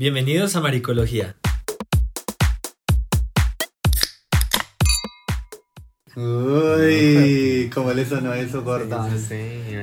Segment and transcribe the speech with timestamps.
[0.00, 1.36] Bienvenidos a Maricología.
[6.20, 9.08] Uy, ¿cómo le sonó eso, gorda?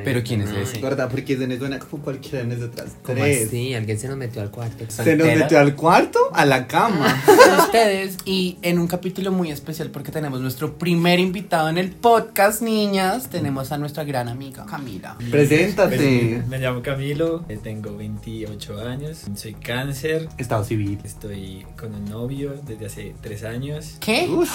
[0.03, 0.79] Pero ¿quién es ese?
[0.79, 3.47] Gorda, porque se nos suena como cualquiera de nosotras ¿Cómo tres.
[3.47, 3.73] así?
[3.73, 4.85] Alguien se nos metió al cuarto.
[4.87, 6.19] ¿Se nos metió al cuarto?
[6.33, 7.21] A la cama.
[7.25, 11.89] con ustedes y en un capítulo muy especial porque tenemos nuestro primer invitado en el
[11.89, 13.29] podcast, niñas.
[13.29, 15.17] Tenemos a nuestra gran amiga Camila.
[15.31, 15.97] Preséntate.
[15.97, 20.99] Pues, me llamo Camilo, eh, tengo 28 años, soy cáncer, Estado civil.
[21.03, 23.97] estoy con un novio desde hace 3 años.
[23.99, 24.27] ¿Qué?
[24.29, 24.49] Uf,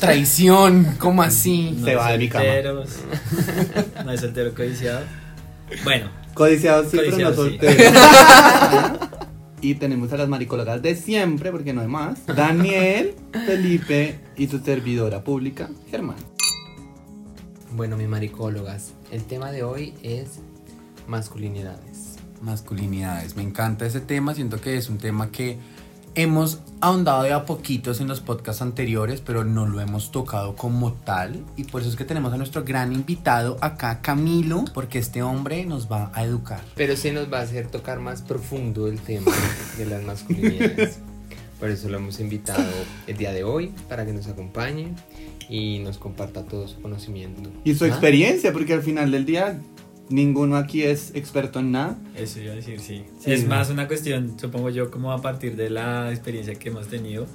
[0.00, 1.72] Traición, ¿cómo así?
[1.78, 2.44] No Se va de mi cama.
[2.44, 2.90] solteros,
[4.04, 5.00] no hay soltero codiciado.
[5.84, 7.58] Bueno, codiciado sí, pero no Codiciado, sí.
[7.58, 7.90] soltero.
[9.60, 12.24] y tenemos a las maricólogas de siempre, porque no hay más.
[12.26, 13.14] Daniel,
[13.46, 16.16] Felipe y su servidora pública, Germán.
[17.72, 20.40] Bueno, mis maricólogas, el tema de hoy es
[21.06, 22.16] masculinidades.
[22.40, 25.58] Masculinidades, me encanta ese tema, siento que es un tema que
[26.18, 30.92] hemos ahondado de a poquitos en los podcasts anteriores, pero no lo hemos tocado como
[30.92, 31.44] tal.
[31.56, 35.64] Y por eso es que tenemos a nuestro gran invitado acá, Camilo, porque este hombre
[35.64, 36.60] nos va a educar.
[36.74, 39.30] Pero se nos va a hacer tocar más profundo el tema
[39.76, 40.98] de las masculinidades.
[41.60, 42.68] Por eso lo hemos invitado
[43.06, 44.94] el día de hoy para que nos acompañe
[45.48, 47.48] y nos comparta todo su conocimiento.
[47.62, 47.88] Y su ¿Ah?
[47.88, 49.60] experiencia, porque al final del día
[50.10, 51.98] ninguno aquí es experto en nada.
[52.16, 53.04] eso iba a decir, sí.
[53.20, 53.50] Sí, es ¿no?
[53.50, 57.26] más una cuestión, supongo yo, como a partir de la experiencia que hemos tenido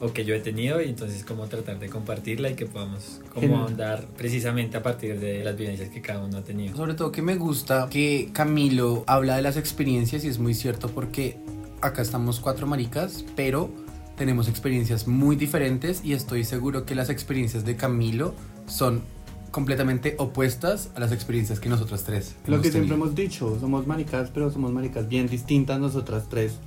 [0.00, 3.58] o que yo he tenido y entonces como tratar de compartirla y que podamos como
[3.58, 6.76] ahondar precisamente a partir de las vivencias que cada uno ha tenido.
[6.76, 10.88] Sobre todo que me gusta que Camilo habla de las experiencias y es muy cierto
[10.88, 11.38] porque
[11.80, 13.70] acá estamos cuatro maricas, pero
[14.16, 18.34] tenemos experiencias muy diferentes y estoy seguro que las experiencias de Camilo
[18.66, 19.02] son
[19.50, 22.34] completamente opuestas a las experiencias que nosotras tres.
[22.46, 22.94] Lo hemos que siempre tenido.
[23.06, 26.58] hemos dicho, somos maricas, pero somos maricas bien distintas nosotras tres.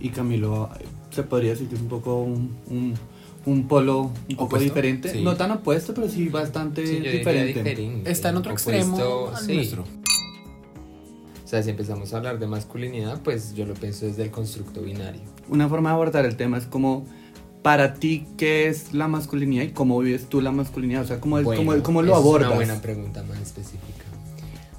[0.00, 0.68] Y Camilo
[1.10, 2.94] se podría decir que es un poco un, un,
[3.46, 5.08] un polo un poco Opuesto, diferente.
[5.10, 5.22] sí.
[5.22, 7.62] No tan opuesto, pero sí bastante Sí, diferente.
[7.62, 8.10] diferente.
[8.10, 9.54] Está en otro Opuesto, extremo al sí.
[9.54, 9.82] nuestro.
[9.82, 14.82] O sea, si empezamos a hablar de masculinidad, pues yo lo pienso desde el constructo
[14.82, 15.20] binario.
[15.48, 17.06] Una forma de abordar el tema es como,
[17.66, 21.02] para ti, ¿qué es la masculinidad y cómo vives tú la masculinidad?
[21.02, 22.46] O sea, ¿cómo, es, Bueno, cómo, cómo lo es abordas?
[22.46, 24.04] una buena pregunta más específica.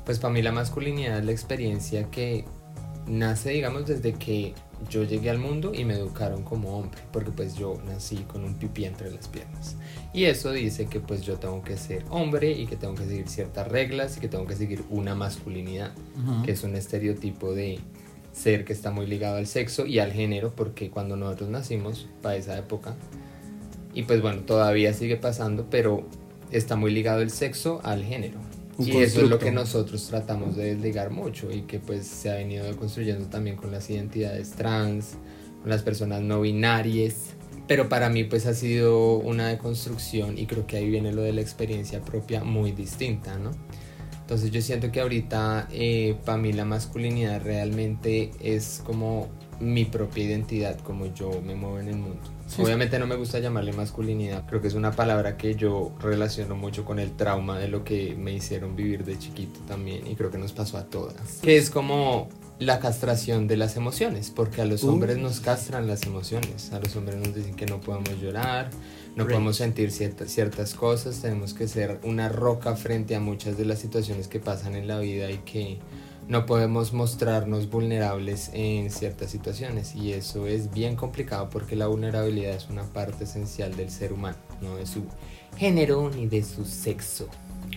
[0.06, 2.46] Pues para mí la masculinidad es la experiencia que
[3.06, 4.53] nace, digamos, desde que
[4.90, 8.53] yo llegué al mundo y me educaron como hombre, porque pues yo nací con un
[8.53, 9.76] pipí entre las piernas.
[10.14, 13.28] Y eso dice que pues yo tengo que ser hombre y que tengo que seguir
[13.28, 15.92] ciertas reglas y que tengo que seguir una masculinidad,
[16.46, 17.81] que es un estereotipo de
[18.38, 22.36] ser que está muy ligado al sexo y al género, porque cuando nosotros nacimos, para
[22.36, 22.96] esa época,
[23.94, 26.06] y pues bueno, todavía sigue pasando, pero
[26.52, 28.40] está muy ligado el sexo al género.
[28.78, 32.30] Un y eso es lo que nosotros tratamos de desligar mucho y que pues se
[32.30, 35.16] ha venido construyendo también con las identidades trans,
[35.62, 37.34] con las personas no binarias.
[37.68, 41.34] Pero para mí pues ha sido una deconstrucción y creo que ahí viene lo de
[41.34, 43.52] la experiencia propia muy distinta, ¿no?
[44.28, 49.30] Entonces yo siento que ahorita eh, para mí la masculinidad realmente es como
[49.62, 52.20] mi propia identidad, como yo me muevo en el mundo.
[52.46, 56.56] Sí, Obviamente no me gusta llamarle masculinidad, creo que es una palabra que yo relaciono
[56.58, 60.30] mucho con el trauma de lo que me hicieron vivir de chiquito también y creo
[60.30, 61.40] que nos pasó a todas.
[61.42, 62.28] Que es como
[62.59, 64.90] la castración de las emociones, porque a los Uh.
[64.90, 68.72] hombres nos castran las emociones, a los hombres nos dicen que no podemos llorar,
[69.17, 73.66] no podemos sentir ciertas, ciertas cosas, tenemos que ser una roca frente a muchas de
[73.66, 75.79] las situaciones que pasan en la vida y que
[76.28, 82.53] no podemos mostrarnos vulnerables en ciertas situaciones y eso es bien complicado porque la vulnerabilidad
[82.53, 85.03] es una parte esencial del ser humano, no de su
[85.57, 87.28] género ni de su sexo.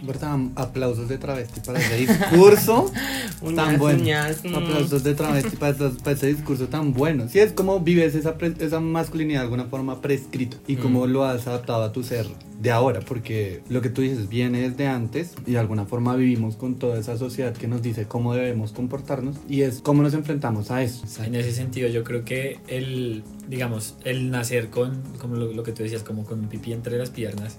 [0.03, 0.39] ¿Verdad?
[0.57, 2.91] Aplausos de travesti para ese discurso
[3.55, 4.03] tan bueno.
[4.03, 4.55] mm.
[4.55, 7.29] Aplausos de travesti para, para ese discurso tan bueno.
[7.29, 11.11] Sí, es como vives esa, pre- esa masculinidad de alguna forma prescrita y cómo Mm.
[11.11, 12.27] lo has adaptado a tu ser
[12.61, 16.57] de ahora, porque lo que tú dices viene desde antes y de alguna forma vivimos
[16.57, 20.71] con toda esa sociedad que nos dice cómo debemos comportarnos y es cómo nos enfrentamos
[20.71, 21.05] a eso.
[21.25, 25.73] En ese sentido, yo creo que el, digamos, el nacer con, como lo, lo que
[25.73, 27.57] tú decías, como con un pipí entre las piernas,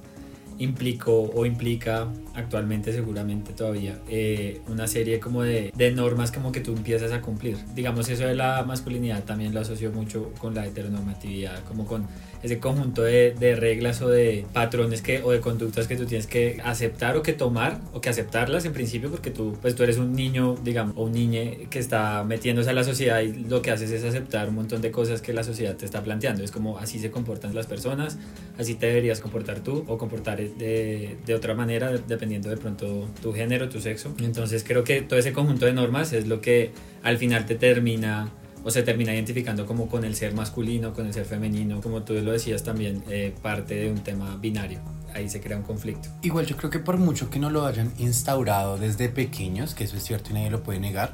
[0.62, 6.62] implicó o implica actualmente seguramente todavía eh, una serie como de, de normas como que
[6.62, 7.58] tú empiezas a cumplir.
[7.76, 12.06] Digamos, eso de la masculinidad también lo asocio mucho con la heteronormatividad, como con
[12.44, 16.60] ese conjunto de, reglas o de patrones que, o de conductas que tú tienes que
[16.64, 20.14] aceptar o que tomar o que aceptarlas en principio porque tú, pues tú eres un
[20.14, 23.92] niño, digamos, o un niñe que está metiéndose a la sociedad y lo que haces
[23.92, 26.44] es aceptar un montón de cosas que la sociedad te está planteando.
[26.44, 28.18] Es como así se comportan las personas,
[28.58, 33.34] así te deberías comportar tú o comportar de, de otra manera dependiendo de pronto tu
[33.34, 34.14] género, tu sexo.
[34.20, 36.72] Entonces creo que todo ese conjunto de normas es lo que
[37.04, 38.32] al final te termina
[38.64, 42.14] o se termina identificando como con el ser masculino, con el ser femenino, como tú
[42.14, 44.80] lo decías también, eh, parte de un tema binario.
[45.14, 46.10] Ahí se crea un conflicto.
[46.22, 49.98] Igual yo creo que por mucho que no lo hayan instaurado desde pequeños, que eso
[49.98, 51.14] es cierto y nadie lo puede negar,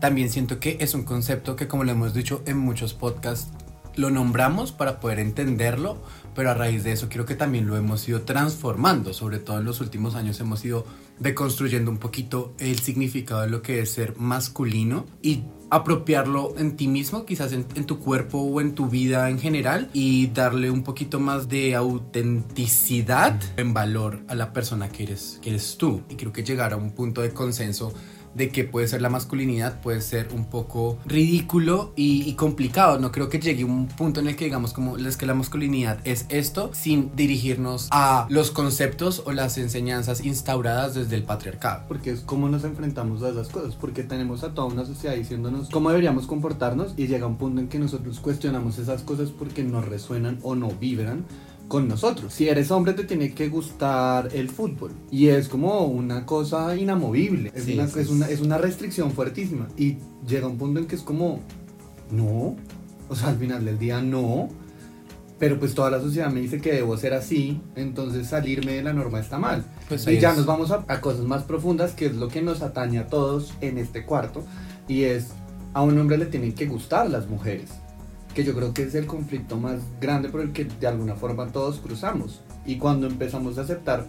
[0.00, 3.52] también siento que es un concepto que como lo hemos dicho en muchos podcasts,
[3.94, 6.02] lo nombramos para poder entenderlo,
[6.34, 9.64] pero a raíz de eso creo que también lo hemos ido transformando, sobre todo en
[9.64, 10.86] los últimos años hemos ido
[11.18, 16.86] deconstruyendo un poquito el significado de lo que es ser masculino y apropiarlo en ti
[16.86, 21.18] mismo, quizás en, tu cuerpo o en tu vida en general y darle un poquito
[21.18, 26.02] más de autenticidad en valor a la persona que eres, que eres tú.
[26.10, 27.94] Y creo que llegar a un punto de consenso
[28.34, 32.98] de que puede ser la masculinidad, puede ser un poco ridículo y, complicado.
[32.98, 35.98] No creo que llegue un punto en el que digamos como es que la masculinidad
[36.04, 41.84] es esto sin dirigirnos a los conceptos o las enseñanzas instauradas desde el patriarcado.
[41.88, 45.68] Porque es cómo nos enfrentamos a esas cosas, porque tenemos a toda una sociedad diciéndonos
[45.70, 49.82] cómo deberíamos comportarnos y llega un punto en que nosotros cuestionamos esas cosas porque no
[49.82, 51.24] resuenan o no vibran
[51.72, 52.34] con nosotros.
[52.34, 54.92] Si eres hombre te tiene que gustar el fútbol.
[55.10, 59.10] Y es como una cosa inamovible, es, Sí, una, sí, es, una, es una restricción
[59.12, 59.68] fuertísima.
[59.78, 59.96] Y
[60.28, 61.40] llega un punto en que es como,
[62.10, 62.56] no,
[63.08, 64.50] o sea, al final del día no,
[65.38, 68.92] pero pues toda la sociedad me dice que debo ser así, entonces salirme de la
[68.92, 69.64] norma está mal.
[69.88, 72.42] Pues Y ya es- nos vamos a, a cosas más profundas, que es lo que
[72.42, 74.44] nos atañe a todos en este cuarto,
[74.88, 75.28] y es
[75.72, 77.70] a un hombre le tienen que gustar las mujeres,
[78.34, 81.48] que yo creo que es el conflicto más grande por el que de alguna forma
[81.52, 82.40] todos cruzamos.
[82.64, 84.06] Y cuando empezamos a aceptar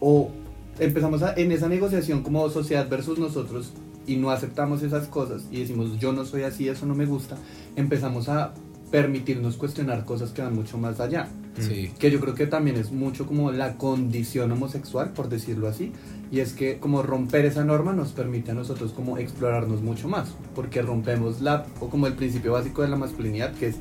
[0.00, 0.30] o
[0.78, 3.72] empezamos a, en esa negociación como sociedad versus nosotros
[4.06, 7.36] y no aceptamos esas cosas y decimos yo no soy así, eso no me gusta,
[7.76, 8.54] empezamos a
[8.90, 11.28] permitirnos cuestionar cosas que van mucho más allá
[11.60, 11.92] Sí.
[11.98, 15.92] que yo creo que también es mucho como la condición homosexual, por decirlo así,
[16.30, 20.34] y es que como romper esa norma nos permite a nosotros como explorarnos mucho más,
[20.54, 23.76] porque rompemos la, o como el principio básico de la masculinidad, que es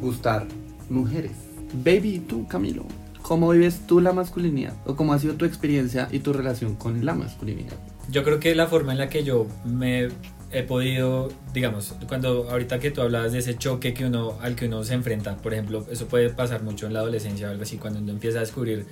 [0.00, 0.46] gustar
[0.90, 1.32] mujeres.
[1.84, 2.84] Baby, tú Camilo,
[3.22, 4.74] ¿cómo vives tú la masculinidad?
[4.84, 7.76] ¿O cómo ha sido tu experiencia y tu relación con la masculinidad?
[8.10, 10.08] Yo creo que la forma en la que yo me
[10.52, 14.66] he podido, digamos, cuando ahorita que tú hablabas de ese choque que uno, al que
[14.66, 17.78] uno se enfrenta, por ejemplo, eso puede pasar mucho en la adolescencia o algo así,
[17.78, 18.86] cuando uno empieza a descubrir,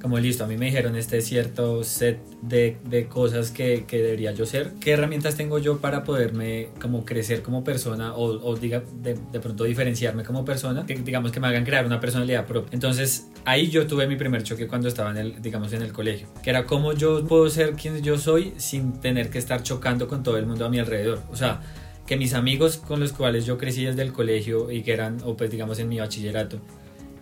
[0.00, 4.32] como listo, a mí me dijeron este cierto set de, de cosas que, que debería
[4.32, 8.82] yo ser, ¿qué herramientas tengo yo para poderme como crecer como persona o, o diga,
[9.02, 12.70] de, de pronto diferenciarme como persona, que digamos que me hagan crear una personalidad propia?
[12.72, 16.28] Entonces ahí yo tuve mi primer choque cuando estaba en el, digamos, en el colegio,
[16.42, 20.22] que era cómo yo puedo ser quien yo soy sin tener que estar chocando con
[20.22, 21.22] todo el mundo a mi alrededor.
[21.30, 21.60] O sea,
[22.06, 25.36] que mis amigos con los cuales yo crecí desde el colegio y que eran, o
[25.36, 26.58] pues digamos en mi bachillerato,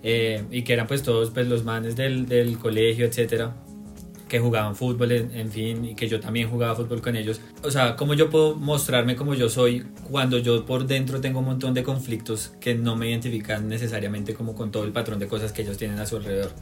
[0.09, 3.57] eh, y que eran pues todos pues los manes del, del colegio, etcétera,
[4.29, 7.41] que jugaban fútbol, en, en fin, y que yo también jugaba fútbol con ellos.
[7.65, 11.47] O sea, ¿cómo yo puedo mostrarme como yo soy cuando yo por dentro tengo un
[11.47, 15.51] montón de conflictos que no me identifican necesariamente como con todo el patrón de cosas
[15.51, 16.53] que ellos tienen a su alrededor?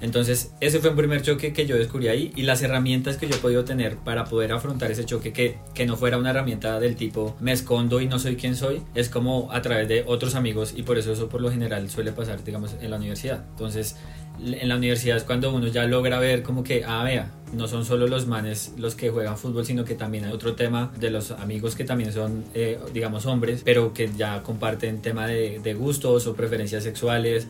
[0.00, 3.36] Entonces, ese fue un primer choque que yo descubrí ahí y las herramientas que yo
[3.36, 6.96] he podido tener para poder afrontar ese choque, que, que no fuera una herramienta del
[6.96, 10.74] tipo me escondo y no soy quien soy, es como a través de otros amigos
[10.76, 13.44] y por eso eso por lo general suele pasar, digamos, en la universidad.
[13.50, 13.96] Entonces,
[14.38, 17.84] en la universidad es cuando uno ya logra ver como que, ah, vea, no son
[17.84, 21.30] solo los manes los que juegan fútbol, sino que también hay otro tema de los
[21.30, 26.26] amigos que también son, eh, digamos, hombres, pero que ya comparten tema de, de gustos
[26.26, 27.48] o preferencias sexuales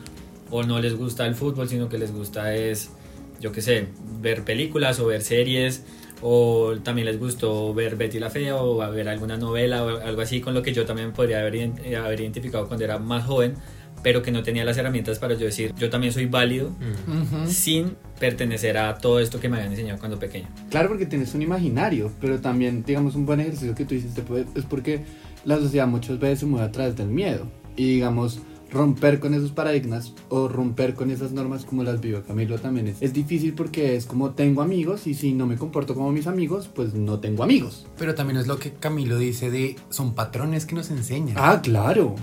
[0.50, 2.90] o no les gusta el fútbol, sino que les gusta es,
[3.40, 3.88] yo qué sé,
[4.20, 5.84] ver películas o ver series,
[6.22, 10.22] o también les gustó ver Betty la Fea o a ver alguna novela o algo
[10.22, 13.54] así con lo que yo también podría haber, haber identificado cuando era más joven,
[14.02, 17.22] pero que no tenía las herramientas para yo decir, yo también soy válido Mm.
[17.42, 17.50] Ujú.
[17.50, 20.46] sin pertenecer a todo esto que me habían enseñado cuando pequeño.
[20.70, 24.22] Claro, porque tienes un imaginario, pero también, digamos, un buen ejercicio que tú hiciste
[24.54, 25.02] es porque
[25.44, 27.46] la sociedad muchas veces se mueve a través del miedo.
[27.76, 32.58] Y digamos, romper con esos paradigmas o romper con esas normas como las vivió Camilo
[32.58, 36.10] también es, es difícil porque es como tengo amigos y si no me comporto como
[36.12, 37.86] mis amigos, pues no tengo amigos.
[37.98, 41.36] Pero también es lo que Camilo dice de son patrones que nos enseñan.
[41.38, 42.14] Ah, claro.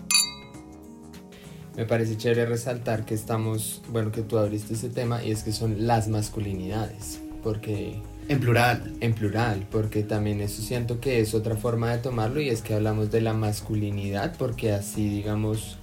[1.76, 5.52] Me parece chévere resaltar que estamos, bueno, que tú abriste ese tema y es que
[5.52, 8.94] son las masculinidades, porque En plural.
[9.00, 12.76] en plural, porque también eso siento que es otra forma de tomarlo y es que
[12.76, 15.80] hablamos de la masculinidad, porque así, digamos,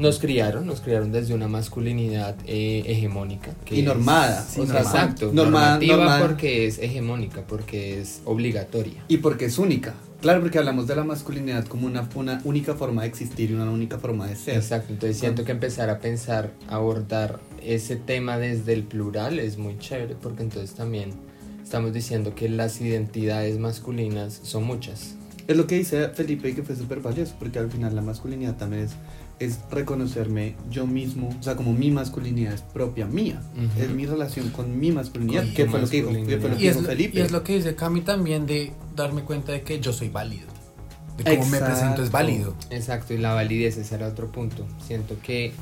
[0.00, 3.54] nos criaron, nos criaron desde una masculinidad eh, hegemónica.
[3.64, 6.20] que Y es- normada, Sí, o sea, exacto, normada- normativa normada.
[6.26, 9.04] porque es hegemónica, porque es obligatoria.
[9.08, 9.94] Y porque es única.
[10.20, 13.70] Claro, porque hablamos de la masculinidad como una, una única forma de existir y una
[13.70, 14.56] única forma de ser.
[14.56, 19.78] Exacto, entonces siento que empezar a pensar, abordar ese tema desde el plural es muy
[19.78, 21.12] chévere porque entonces también
[21.62, 25.14] estamos diciendo que las identidades masculinas son muchas.
[25.48, 28.56] es lo que dice Felipe y que fue súper valioso, porque al final la masculinidad
[28.56, 28.92] también es,
[29.40, 33.42] es reconocerme yo mismo, o sea, como mi masculinidad es propia mía,
[33.78, 36.48] es mi relación con mi masculinidad, Con que fue lo que dijo, que fue lo
[36.50, 36.58] masculinidad.
[36.58, 37.18] que Y es, dijo lo- Felipe.
[37.18, 40.46] y es lo que dice Cami también de darme cuenta de que yo soy válido.
[41.16, 42.54] De cómo me presento es válido.
[42.70, 44.66] Exacto, y la validez, ese era otro punto.
[44.86, 45.52] Siento que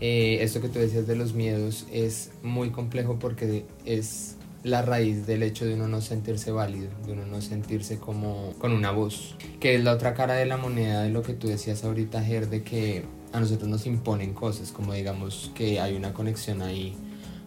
[0.00, 5.26] eh, esto que tú decías de los miedos es muy complejo porque es la raíz
[5.26, 9.36] del hecho de uno no sentirse válido, de uno no sentirse como con una voz,
[9.58, 12.48] que es la otra cara de la moneda de lo que tú decías ahorita, Ger,
[12.50, 16.94] de que a nosotros nos imponen cosas, como digamos que hay una conexión ahí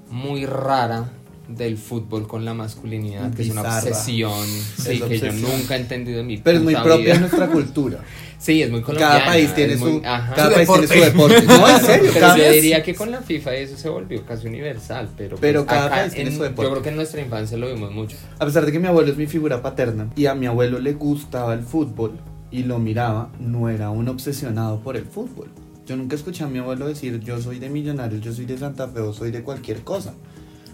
[0.09, 1.09] muy rara
[1.47, 3.77] del fútbol con la masculinidad, que es una Bizarra.
[3.89, 5.41] obsesión, sí, Es que yo obsesión.
[5.41, 7.99] nunca he entendido en mi Pero es muy propia de nuestra cultura.
[8.43, 9.13] Sí, es muy colombiana.
[9.19, 10.33] Cada país tiene su, muy- ajá.
[10.35, 11.35] cada Su país tiene su deporte.
[11.41, 11.47] deporte.
[11.61, 14.25] No, en serio, Pero cada yo país- diría que con la FIFA eso se volvió
[14.25, 16.63] casi universal, pero, Pero pues cada acá país tiene en- su deporte.
[16.63, 18.17] Yo creo que en nuestra infancia lo vimos mucho.
[18.39, 20.91] A pesar de que mi abuelo es mi figura paterna y a mi abuelo le
[20.91, 22.19] gustaba el fútbol
[22.51, 25.47] y lo miraba, no era un obsesionado por el fútbol.
[25.85, 28.87] Yo nunca escuché a mi abuelo decir yo soy de Millonarios, yo soy de Santa
[28.87, 30.13] Fe o soy de cualquier cosa.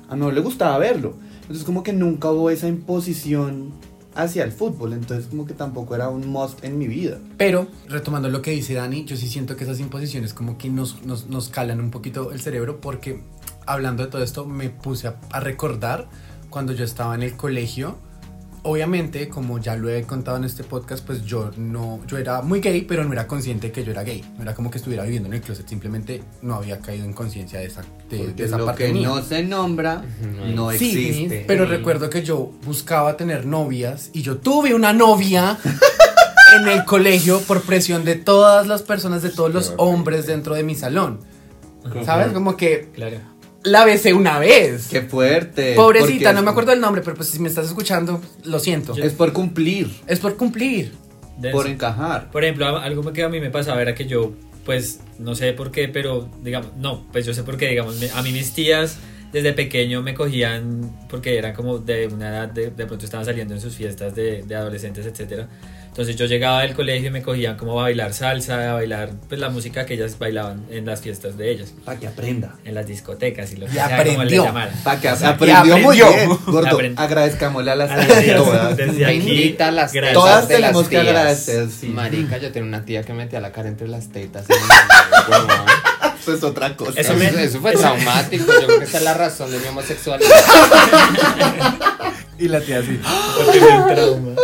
[0.07, 1.15] A mi abuelo le gustaba verlo.
[1.41, 3.71] Entonces como que nunca hubo esa imposición
[4.15, 4.93] hacia el fútbol.
[4.93, 7.19] Entonces como que tampoco era un must en mi vida.
[7.37, 11.03] Pero, retomando lo que dice Dani, yo sí siento que esas imposiciones como que nos,
[11.03, 13.23] nos, nos calan un poquito el cerebro porque
[13.65, 16.07] hablando de todo esto me puse a, a recordar
[16.49, 17.97] cuando yo estaba en el colegio.
[18.63, 22.59] Obviamente, como ya lo he contado en este podcast, pues yo no, yo era muy
[22.59, 24.21] gay, pero no era consciente de que yo era gay.
[24.37, 27.59] No era como que estuviera viviendo en el closet, simplemente no había caído en conciencia
[27.59, 29.07] de esa, de, esa lo parte que mía.
[29.07, 30.03] no se nombra
[30.53, 31.45] no Sí, existe.
[31.47, 31.71] pero Sí.
[31.71, 35.57] recuerdo que yo buscaba tener novias y yo tuve una novia
[36.61, 40.63] en el colegio por presión de todas las personas, de todos los hombres dentro de
[40.63, 41.19] mi salón.
[42.03, 42.33] ¿Sabes?
[42.33, 43.17] Como que Claro.
[43.63, 44.87] La besé una vez.
[44.89, 45.73] Qué fuerte.
[45.75, 48.95] Pobrecita, no es- me acuerdo el nombre, pero pues si me estás escuchando, lo siento.
[48.95, 50.93] Yo- Es por cumplir, Es por cumplir.
[51.51, 52.31] Por encajar.
[52.31, 54.33] Por ejemplo, a- algo que a mí me pasaba era que yo,
[54.65, 58.09] pues, no sé por qué, pero, digamos, no, pues yo sé por qué, digamos, me-
[58.11, 58.97] a mí mis tías
[59.31, 63.53] desde pequeño me cogían, porque eran como de una edad, de, de pronto estaban saliendo
[63.53, 65.47] en sus fiestas de, de adolescentes, etcétera.
[65.99, 69.37] Entonces yo llegaba del colegio y me cogían como a bailar salsa, a bailar, pues,
[69.41, 72.55] la música que ellas bailaban en las fiestas de ellas, Para que aprenda.
[72.63, 74.43] en las discotecas y lo que Y sea, como le aprendió.
[74.45, 74.73] llamaran.
[74.81, 76.27] Para que O sea, aprendió, y muy aprendió.
[76.29, 76.39] bien.
[76.45, 78.77] Gordo, Aprend- agradezcamos a las A las tías tías, todas.
[78.77, 81.07] desde aquí, Bendita las Todas las tenemos que tías.
[81.07, 81.87] agradecer, sí.
[81.87, 84.45] Marica, yo tenía una tía que metía la cara entre las tetas.
[84.49, 85.65] en el huevón.
[86.21, 86.91] Eso es otra cosa.
[87.01, 88.45] Eso Eso, me- eso fue eso- traumático.
[88.45, 90.29] Yo creo que esa es la razón de mi homosexualidad.
[92.39, 92.97] Y la tía así.
[93.37, 94.35] Porque fue un trauma.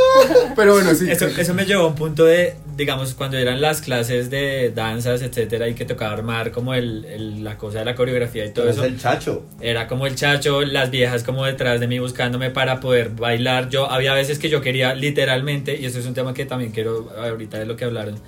[0.56, 1.10] Pero bueno, sí.
[1.10, 5.22] Eso, eso me llevó a un punto de, digamos, cuando eran las clases de danzas,
[5.22, 8.70] etcétera, y que tocaba armar como el, el- la cosa de la coreografía y todo
[8.70, 8.86] es eso.
[8.86, 9.46] el chacho.
[9.62, 13.70] Era como el chacho, las viejas como detrás de mí buscándome para poder bailar.
[13.70, 17.10] Yo había veces que yo quería literalmente, y eso es un tema que también quiero
[17.18, 18.20] ahorita de lo que hablaron.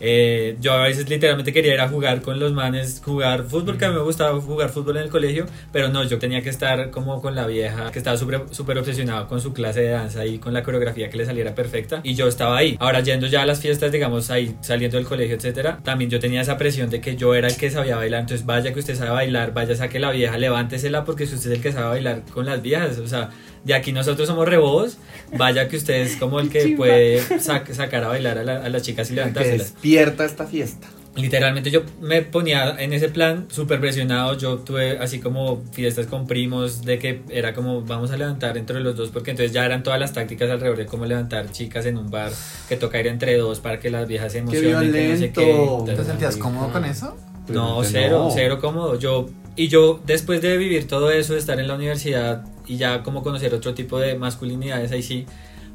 [0.00, 3.84] Eh, yo a veces literalmente quería ir a jugar con los manes, jugar fútbol, que
[3.84, 6.90] a mí me gustaba jugar fútbol en el colegio, pero no, yo tenía que estar
[6.90, 10.52] como con la vieja que estaba súper obsesionado con su clase de danza y con
[10.52, 12.76] la coreografía que le saliera perfecta, y yo estaba ahí.
[12.80, 16.40] Ahora, yendo ya a las fiestas, digamos, ahí saliendo del colegio, etcétera, también yo tenía
[16.40, 19.10] esa presión de que yo era el que sabía bailar, entonces vaya que usted sabe
[19.10, 22.46] bailar, vaya saque la vieja, levántesela porque si usted es el que sabe bailar con
[22.46, 23.30] las viejas, o sea,
[23.66, 24.96] de aquí nosotros somos rebobos,
[25.36, 28.68] vaya que usted es como el que puede sac- sacar a bailar a, la- a
[28.68, 29.72] las chicas y Que levantárselas.
[29.74, 30.86] despierta esta fiesta.
[31.16, 36.26] Literalmente yo me ponía en ese plan súper presionado, yo tuve así como fiestas con
[36.26, 39.82] primos de que era como vamos a levantar entre los dos porque entonces ya eran
[39.82, 42.30] todas las tácticas alrededor de cómo levantar chicas en un bar,
[42.68, 45.32] que toca ir entre dos para que las viejas se ¡Qué emocionen, que no sé
[45.32, 45.44] qué.
[45.44, 45.84] violento!
[45.96, 47.16] ¿Te sentías cómodo con eso?
[47.48, 48.30] no, cero, no.
[48.30, 48.98] cero cómodo.
[48.98, 53.02] Yo, y yo, después de vivir todo eso, de estar en la universidad y ya
[53.02, 55.26] como conocer otro tipo de masculinidades, ahí sí,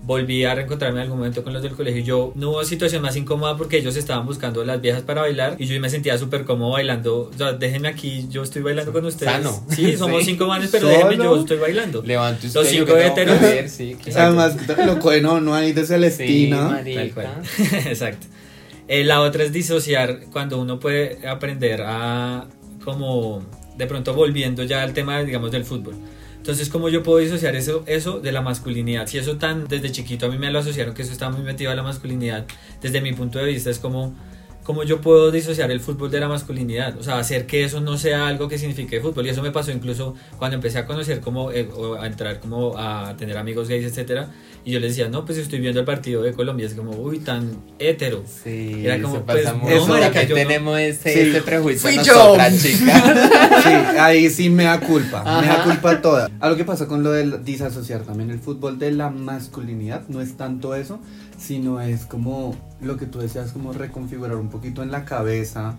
[0.04, 2.02] volví a reencontrarme en algún momento con los del colegio.
[2.02, 5.58] y Yo no hubo situación más incómoda porque ellos estaban buscando las viejas para bailar
[5.60, 7.30] y yo me sentía súper cómodo bailando.
[7.32, 9.32] O sea, déjenme aquí, yo estoy bailando con ustedes.
[9.32, 9.64] Sano.
[9.70, 10.32] Sí, somos Sí.
[10.32, 10.98] cinco manes, pero ¿Solo?
[11.08, 12.02] déjenme, yo estoy bailando.
[12.04, 12.60] Levante usted.
[12.62, 13.42] Los cinco que tengo que heteros.
[13.42, 13.96] ver, sí.
[14.16, 14.56] Además,
[14.86, 16.82] lo bueno, no hay de Sí, Celestina.
[16.84, 17.28] Tal cual.
[17.86, 18.26] Exacto.
[18.88, 22.48] Eh, la otra es disociar cuando uno puede aprender a
[22.84, 23.42] como
[23.78, 25.94] de pronto volviendo ya al tema digamos del fútbol.
[26.42, 29.06] Entonces, ¿cómo yo puedo disociar eso, eso de la masculinidad?
[29.06, 31.70] Si eso tan desde chiquito a mí me lo asociaron que eso está muy metido
[31.70, 32.48] a la masculinidad,
[32.82, 34.16] desde mi punto de vista es como
[34.64, 37.98] cómo yo puedo disociar el fútbol de la masculinidad, o sea, hacer que eso no
[37.98, 39.26] sea algo que signifique fútbol.
[39.26, 42.78] Y eso me pasó incluso cuando empecé a conocer como, eh, o a entrar como
[42.78, 44.30] a tener amigos gays, etcétera.
[44.64, 47.18] Y yo les decía, no, pues estoy viendo el partido de Colombia, es como, uy,
[47.18, 48.24] tan hétero.
[48.44, 50.42] Sí, Era como, pues, pasa no, marica, yo no.
[50.44, 51.20] tenemos ese, Sí.
[51.32, 52.70] ese prejuicio Fui nosotras, yo.
[52.70, 53.04] chicas.
[53.64, 55.20] Sí, ahí sí me da culpa.
[55.42, 55.64] Me da Ajá.
[55.64, 56.30] culpa toda.
[56.40, 60.38] Algo que pasa con lo del disasociar también el fútbol de la masculinidad no es
[60.38, 61.00] tanto eso,
[61.40, 65.78] sino es como lo que tú decías, como reconfigurar un poquito en la cabeza,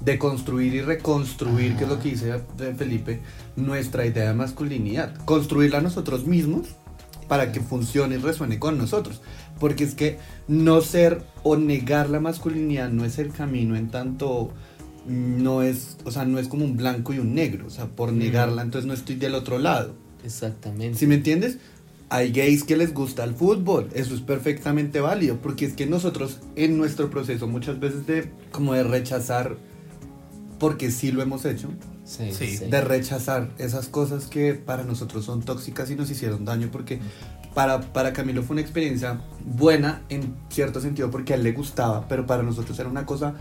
[0.00, 3.20] de construir y reconstruir, que es lo que dice eh, Felipe,
[3.56, 5.14] nuestra idea de masculinidad.
[5.24, 6.68] Construirla nosotros mismos
[7.26, 9.20] para que funcione y resuene con nosotros.
[9.60, 14.52] Porque es que no ser o negar la masculinidad no es el camino en tanto
[15.06, 18.12] no es, o sea, no es como un blanco y un negro, o sea, por
[18.12, 19.94] negarla entonces no estoy del otro lado.
[20.22, 20.98] Exactamente.
[20.98, 21.58] ¿Sí me entiendes?
[22.10, 26.38] Hay gays que les gusta el fútbol, eso es perfectamente válido, porque es que nosotros
[26.56, 29.56] en nuestro proceso muchas veces de como de rechazar,
[30.58, 31.68] porque sí lo hemos hecho,
[32.04, 32.56] Sí, Sí.
[32.56, 32.64] sí.
[32.64, 36.98] de rechazar esas cosas que para nosotros son tóxicas y nos hicieron daño, porque
[37.54, 42.08] para, para Camilo fue una experiencia buena en cierto sentido porque a él le gustaba,
[42.08, 43.34] pero para nosotros era una cosa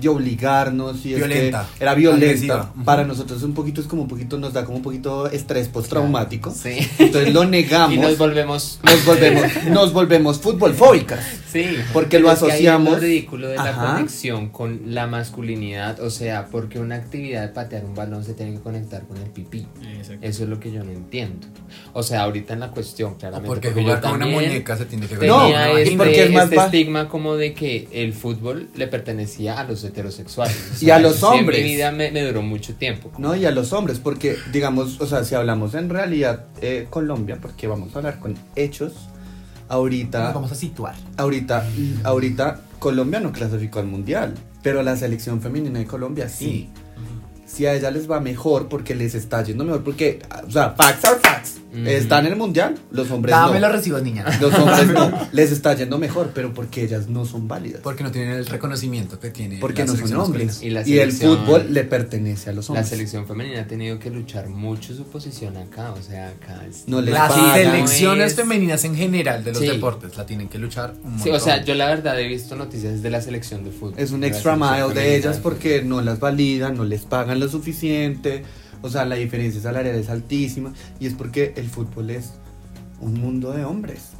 [0.00, 2.26] de obligarnos y es que Violenta, era violenta.
[2.26, 2.74] agresiva.
[2.84, 6.50] Para nosotros un poquito es como un poquito, nos da como un poquito estrés postraumático.
[6.50, 6.78] Sí.
[6.98, 7.94] Entonces lo negamos.
[7.94, 8.80] Y nos volvemos.
[8.84, 11.24] nos volvemos, nos volvemos futbolfóbicas.
[11.52, 11.76] Sí.
[11.92, 13.94] Porque lo Pero es que ahí es asociamos- lo ridículo de la Ajá.
[13.94, 16.00] conexión con la masculinidad.
[16.00, 19.28] O sea, porque una actividad de patear un balón se tiene que conectar con el
[19.30, 19.66] pipí.
[19.98, 20.26] Exacto.
[20.26, 21.46] Eso es lo que yo no entiendo.
[21.92, 23.48] O sea, ahorita en la cuestión, O claramente.
[23.48, 25.28] porque porque jugar con una muñeca se tiene que ver.
[25.28, 25.46] No,
[25.76, 29.81] este, porque es más este estigma como de que el fútbol le pertenecía a los
[29.84, 30.56] heterosexuales.
[30.80, 31.58] O Y a los sí hombres.
[31.58, 33.10] En mi vida me, me duró mucho tiempo.
[33.18, 37.38] No, y a los hombres, porque digamos, o sea, si hablamos en realidad eh, Colombia,
[37.40, 38.92] porque vamos a hablar con hechos,
[39.68, 40.94] ahorita, Nos vamos a situar.
[41.16, 41.66] ahorita,
[42.04, 46.68] ahorita Colombia no clasificó al mundial, pero la selección femenina de Colombia sí.
[47.46, 51.04] Si a ella les va mejor porque les está yendo mejor, porque, o sea, facts
[51.04, 51.60] are facts.
[51.72, 51.86] Ujú.
[51.86, 53.60] Están en el mundial, los hombres Dame no.
[53.60, 54.24] los recibos, niña.
[54.40, 57.80] Los hombres no, les está yendo mejor, pero porque ellas no son válidas.
[57.82, 59.58] Porque no tienen el reconocimiento que tiene.
[59.58, 60.62] Porque la no son hombres.
[60.62, 62.88] Y la Y el fútbol le pertenece a los La hombres.
[62.88, 65.92] selección femenina ha tenido que luchar mucho su posición acá.
[65.92, 67.54] O sea, acá es- No les Las pagan.
[67.54, 69.66] Selecciones es- femeninas en general de los Sí.
[69.68, 73.00] deportes la tienen que luchar un Sí, o sea, yo la verdad he visto noticias
[73.02, 73.94] de la selección de fútbol.
[73.96, 77.48] Es un la extra mile de ellas porque no las validan, no les pagan lo
[77.48, 78.42] suficiente.
[78.82, 80.72] O sea, la diferencia salarial es altísima.
[81.00, 82.32] Y es porque el fútbol es
[83.00, 84.10] un mundo de hombres.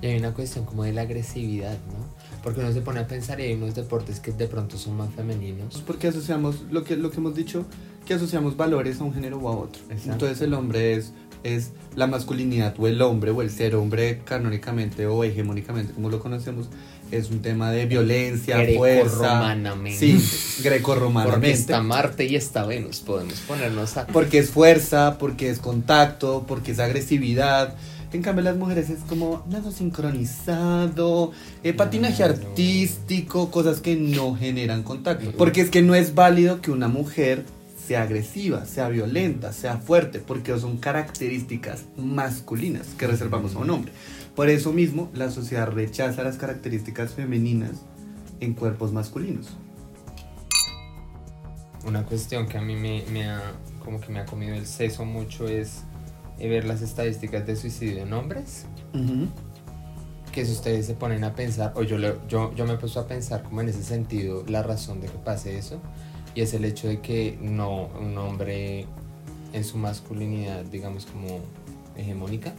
[0.00, 2.18] Y hay una cuestión como de la agresividad, ¿no?
[2.42, 5.12] Porque uno se pone a pensar y hay unos deportes que de pronto son más
[5.12, 5.74] femeninos.
[5.74, 7.66] Es porque asociamos lo que, lo que hemos dicho,
[8.06, 9.82] que asociamos valores a un género o a otro.
[9.90, 10.12] Exacto.
[10.12, 15.06] Entonces el hombre es, es la masculinidad o el hombre o el ser hombre canónicamente
[15.06, 16.68] o hegemónicamente como lo conocemos.
[17.10, 19.16] Es un tema de violencia, fuerza.
[19.16, 19.98] Grecorromanamente.
[19.98, 20.12] Sí,
[20.56, 21.50] Porque grecorromanamente.
[21.52, 23.00] está Marte y está Venus.
[23.00, 24.06] Podemos ponernos a.
[24.06, 27.74] Porque es fuerza, porque es contacto, porque es agresividad.
[28.12, 34.82] En cambio, las mujeres es como nado sincronizado, eh, patinaje artístico, cosas que no generan
[34.82, 35.32] contacto.
[35.32, 37.44] Porque es que no es válido que una mujer
[37.86, 43.92] sea agresiva, sea violenta, sea fuerte, porque son características masculinas que reservamos a un hombre.
[44.38, 47.82] Por eso mismo, la sociedad rechaza las características femeninas
[48.38, 49.48] en cuerpos masculinos.
[51.84, 53.42] Una cuestión que a mí me, me ha,
[53.84, 55.82] como que me ha comido el seso mucho es
[56.38, 58.66] eh, ver las estadísticas de suicidio en hombres.
[60.30, 61.98] Que si ustedes se ponen a pensar, o yo,
[62.28, 65.18] yo, yo me he puesto a pensar como en ese sentido la razón de que
[65.18, 65.80] pase eso,
[66.36, 68.86] y es el hecho de que no un hombre
[69.52, 71.40] en su masculinidad, digamos como
[71.96, 72.54] hegemónica,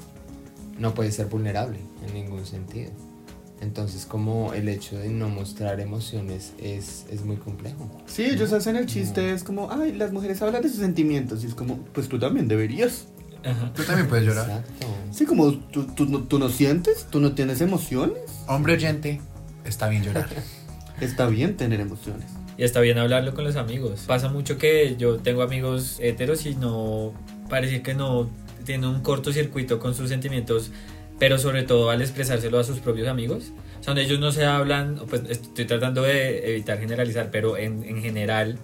[0.79, 2.91] no puede ser vulnerable en ningún sentido.
[3.61, 7.89] Entonces como el hecho de no mostrar emociones es, es muy complejo.
[8.07, 11.47] Sí, ellos hacen el chiste, es como, ay, las mujeres hablan de sus sentimientos, y
[11.47, 13.07] es como, pues tú también deberías.
[13.43, 13.71] Ajá.
[13.73, 14.49] Tú también puedes llorar.
[14.49, 14.87] Exacto.
[15.11, 18.21] Sí, como, ¿tú, tú, no, tú no sientes, tú no tienes emociones.
[18.47, 19.19] Hombre oyente,
[19.65, 20.29] está bien llorar.
[21.01, 22.25] Está bien tener emociones.
[22.57, 24.03] Y está bien hablarlo con los amigos.
[24.05, 27.13] Pasa mucho que yo tengo amigos heteros y no.
[27.49, 28.29] Parece que no
[28.65, 30.71] tienen un cortocircuito con sus sentimientos,
[31.17, 33.51] pero sobre todo al expresárselo a sus propios amigos.
[33.79, 37.83] O sea, donde ellos no se hablan, pues estoy tratando de evitar generalizar, pero en,
[37.83, 38.57] en general,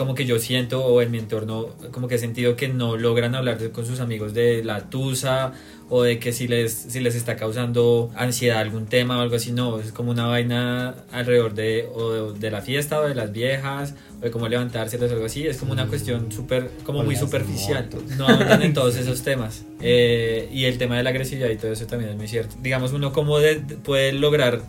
[0.00, 3.34] como que yo siento, o en mi entorno, como que he sentido que no logran
[3.34, 5.52] hablar de- con sus amigos de la tusa
[5.90, 9.52] o de que si les, si les está causando ansiedad algún tema o algo así,
[9.52, 13.94] no, es como una vaina alrededor de, o de la fiesta o de las viejas
[14.20, 17.14] o de cómo levantárselas o algo así, es como una cuestión súper, como O muy
[17.16, 18.16] superficial, motos.
[18.16, 19.66] no hablan en todos esos temas.
[19.82, 22.92] Eh, y el tema de la agresividad y todo eso también es muy cierto, digamos
[22.94, 24.62] uno cómo de- puede lograr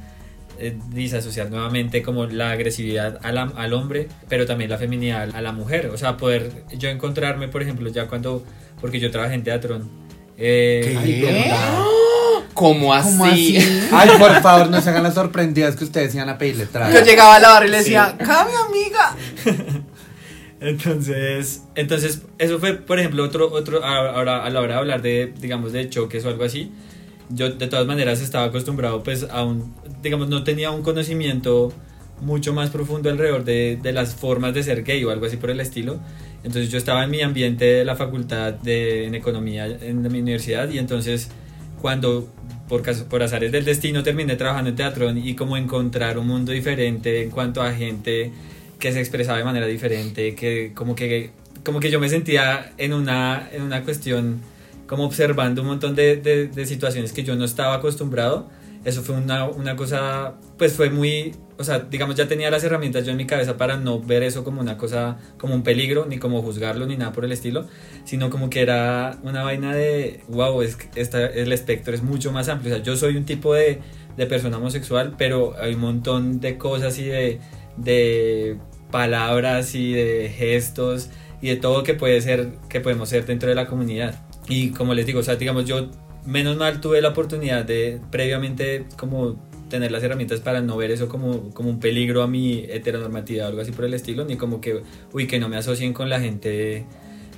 [0.61, 5.41] eh, disasociar nuevamente como la agresividad a la- al hombre, pero también la feminidad a
[5.41, 5.87] la mujer.
[5.93, 8.43] O sea, poder yo encontrarme, por ejemplo, ya cuando,
[8.79, 9.81] porque yo trabajé en teatro.
[10.37, 11.53] eh, ¿Qué?
[12.53, 13.09] ¿Cómo así?
[13.11, 13.57] ¿Cómo así?
[13.91, 16.93] Ay, por favor, no se hagan las sorprendidas que ustedes iban a pedirle trago.
[16.93, 19.15] Yo llegaba a la barra y le decía, ¡Cami, amiga!
[20.59, 25.33] Entonces, entonces, eso fue, por ejemplo, otro, otro, ahora a la hora de hablar de,
[25.39, 26.71] digamos, de choques o algo así.
[27.33, 31.73] Yo de todas maneras estaba acostumbrado pues a un, digamos, no tenía un conocimiento
[32.21, 35.49] mucho más profundo alrededor de, de las formas de ser gay o algo así por
[35.49, 35.99] el estilo.
[36.43, 40.69] Entonces yo estaba en mi ambiente de la facultad de en economía en mi universidad
[40.69, 41.29] y entonces
[41.81, 42.27] cuando
[42.71, 46.53] por, caso, por azares del destino terminé trabajando en teatro y como encontrar un mundo
[46.53, 48.31] diferente en cuanto a gente
[48.79, 51.31] que se expresaba de manera diferente, que como que,
[51.65, 54.39] como que yo me sentía en una, en una cuestión
[54.91, 58.49] como observando un montón de, de, de situaciones que yo no estaba acostumbrado.
[58.83, 63.05] Eso fue una, una cosa, pues fue muy, o sea, digamos, ya tenía las herramientas
[63.05, 66.17] yo en mi cabeza para no ver eso como una cosa, como un peligro, ni
[66.17, 67.67] como juzgarlo, ni nada por el estilo,
[68.03, 72.49] sino como que era una vaina de, wow, es, esta, el espectro es mucho más
[72.49, 72.73] amplio.
[72.73, 73.79] O sea, yo soy un tipo de,
[74.17, 77.39] de persona homosexual, pero hay un montón de cosas y de,
[77.77, 78.57] de
[78.91, 83.55] palabras y de gestos y de todo que puede ser, que podemos ser dentro de
[83.55, 84.19] la comunidad.
[84.47, 85.89] Y como les digo, o sea, digamos, yo
[86.25, 91.07] menos mal tuve la oportunidad de previamente como tener las herramientas para no ver eso
[91.07, 94.59] como, como un peligro a mi heteronormatividad o algo así por el estilo, ni como
[94.61, 94.81] que,
[95.13, 96.85] uy, que no me asocien con la gente,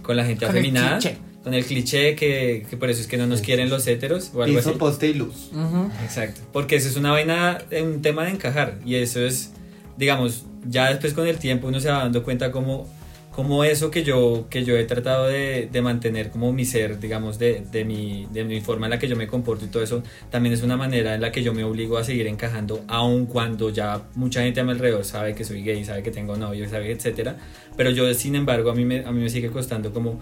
[0.02, 1.18] con la gente Con el afeminada, cliché.
[1.44, 4.42] con el cliché que, que por eso es que no nos quieren los heteros o
[4.42, 4.80] algo Hizo así.
[4.80, 5.52] poste y luz.
[5.54, 5.92] Ujú.
[6.04, 9.54] Exacto, porque eso es una vaina, un tema de encajar y eso es,
[9.98, 12.90] digamos, ya después con el tiempo uno se va dando cuenta como,
[13.34, 17.40] como eso que yo, que yo he tratado de, de mantener como mi ser, digamos,
[17.40, 20.04] de, de, mi, de mi forma en la que yo me comporto y todo eso,
[20.30, 23.72] también es una manera en la que yo me obligo a seguir encajando, aun cuando
[23.72, 26.92] ya mucha gente a mi alrededor sabe que soy gay, sabe que tengo novio, sabe,
[26.92, 27.38] etcétera,
[27.76, 30.20] pero yo, sin embargo, a mí me, a mí me sigue costando como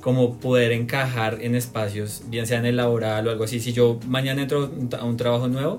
[0.00, 3.60] como poder encajar en espacios, bien sea en el laboral o algo así.
[3.60, 5.78] Si yo mañana entro a un trabajo nuevo,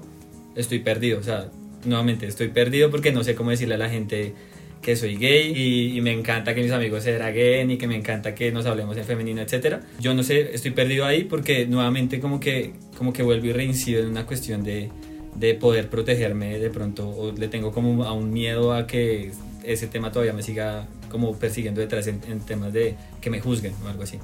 [0.55, 1.19] estoy perdido.
[1.19, 1.49] O sea,
[1.85, 4.35] nuevamente estoy perdido porque no sé cómo decirle a la gente
[4.81, 7.95] que soy gay y, y me encanta que mis amigos se draguen y que me
[7.95, 9.81] encanta que nos hablemos en femenino, etcétera.
[9.99, 14.01] Yo no sé, estoy perdido ahí porque nuevamente como que, como que vuelvo y reincido
[14.01, 14.89] en una cuestión de,
[15.35, 19.31] de poder protegerme de pronto o le tengo como a un miedo a que
[19.63, 23.73] ese tema todavía me siga como persiguiendo detrás en, en temas de que me juzguen
[23.85, 24.17] o algo así.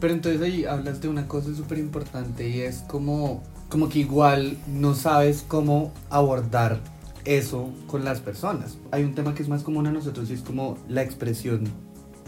[0.00, 4.56] Pero entonces ahí hablas de una cosa súper importante y es como, como que igual
[4.66, 6.80] no sabes cómo abordar
[7.24, 8.78] eso con las personas.
[8.90, 11.64] Hay un tema que es más común a nosotros y es como la expresión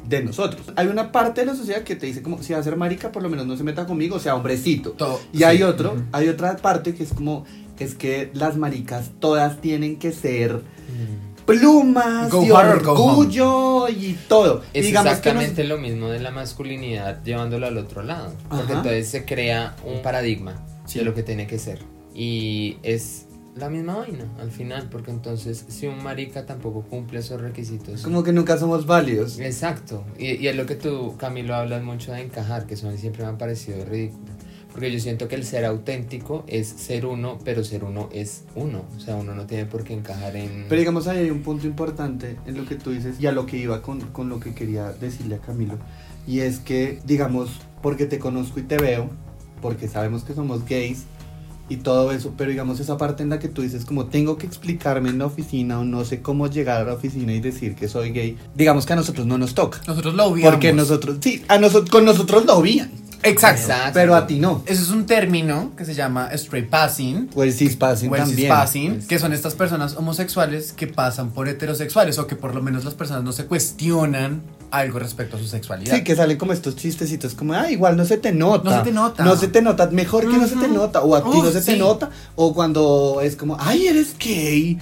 [0.08, 0.72] de nosotros.
[0.76, 3.10] Hay una parte de la sociedad que te dice como si va a ser marica,
[3.12, 4.92] por lo menos no se meta conmigo, o sea, hombrecito.
[4.92, 6.02] Todo- Y hay sí, otro, ujú.
[6.12, 7.44] hay otra parte que es como
[7.78, 10.62] es que las maricas todas tienen que ser
[11.44, 14.62] plumas Go y hard orgullo y todo.
[14.72, 18.32] Es Y exactamente nos- lo mismo de la masculinidad llevándolo al otro lado.
[18.48, 18.72] Porque Ajá.
[18.74, 20.54] entonces se crea un paradigma
[20.86, 20.98] Sí.
[20.98, 21.80] de lo que tiene que ser.
[22.14, 23.25] Y es
[23.56, 28.02] la misma vaina al final, porque entonces si un marica tampoco cumple esos requisitos.
[28.02, 29.38] como que nunca somos válidos.
[29.38, 30.04] Exacto.
[30.18, 32.98] Y, y es lo que tú, Camilo, hablas mucho de encajar, que eso a mí
[32.98, 34.36] siempre me ha parecido ridículo.
[34.76, 38.84] Porque yo siento que el ser auténtico es ser uno, pero ser uno es uno.
[38.94, 40.66] O sea, uno no tiene por qué encajar en...
[40.68, 43.46] Pero digamos ahí hay un punto importante en lo que tú dices y a lo
[43.46, 45.78] que iba con, con lo que quería decirle a Camilo.
[46.26, 49.08] Y es que, digamos, porque te conozco y te veo,
[49.62, 51.06] porque sabemos que somos gays
[51.68, 54.46] y todo eso, pero digamos esa parte en la que tú dices como tengo que
[54.46, 57.88] explicarme en la oficina o no sé cómo llegar a la oficina y decir que
[57.88, 59.80] soy gay, digamos que a nosotros no nos toca.
[59.86, 60.52] Nosotros lo obviamos.
[60.52, 62.90] Porque nosotros, sí, a nosotros, con nosotros lo obvían,
[63.26, 63.62] Exacto.
[63.62, 63.90] Exacto.
[63.94, 64.62] pero a ti no.
[64.66, 67.30] Eso es un término que se llama straight passing.
[67.34, 68.38] O el cispassing o el también.
[68.38, 72.84] cispassing, que son estas personas homosexuales que pasan por heterosexuales o que por lo menos
[72.84, 75.94] las personas no se cuestionan algo respecto a su sexualidad.
[75.94, 78.70] Sí, que salen como estos chistecitos, como, ah, igual no se te nota.
[78.70, 79.24] No se te nota.
[79.24, 81.02] No se te nota, mejor que no se te nota.
[81.02, 82.10] O a ti no se te nota.
[82.34, 84.78] O cuando es como, ay, eres gay.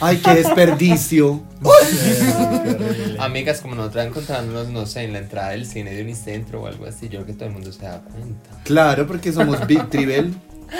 [0.00, 1.42] Ay, qué desperdicio.
[3.18, 6.86] Amigas como nosotras encontrándonos, no sé, en la entrada del cine de Unicentro o algo
[6.86, 8.50] así, yo creo que todo el mundo se da cuenta.
[8.64, 10.34] claro, porque somos Big Tribel.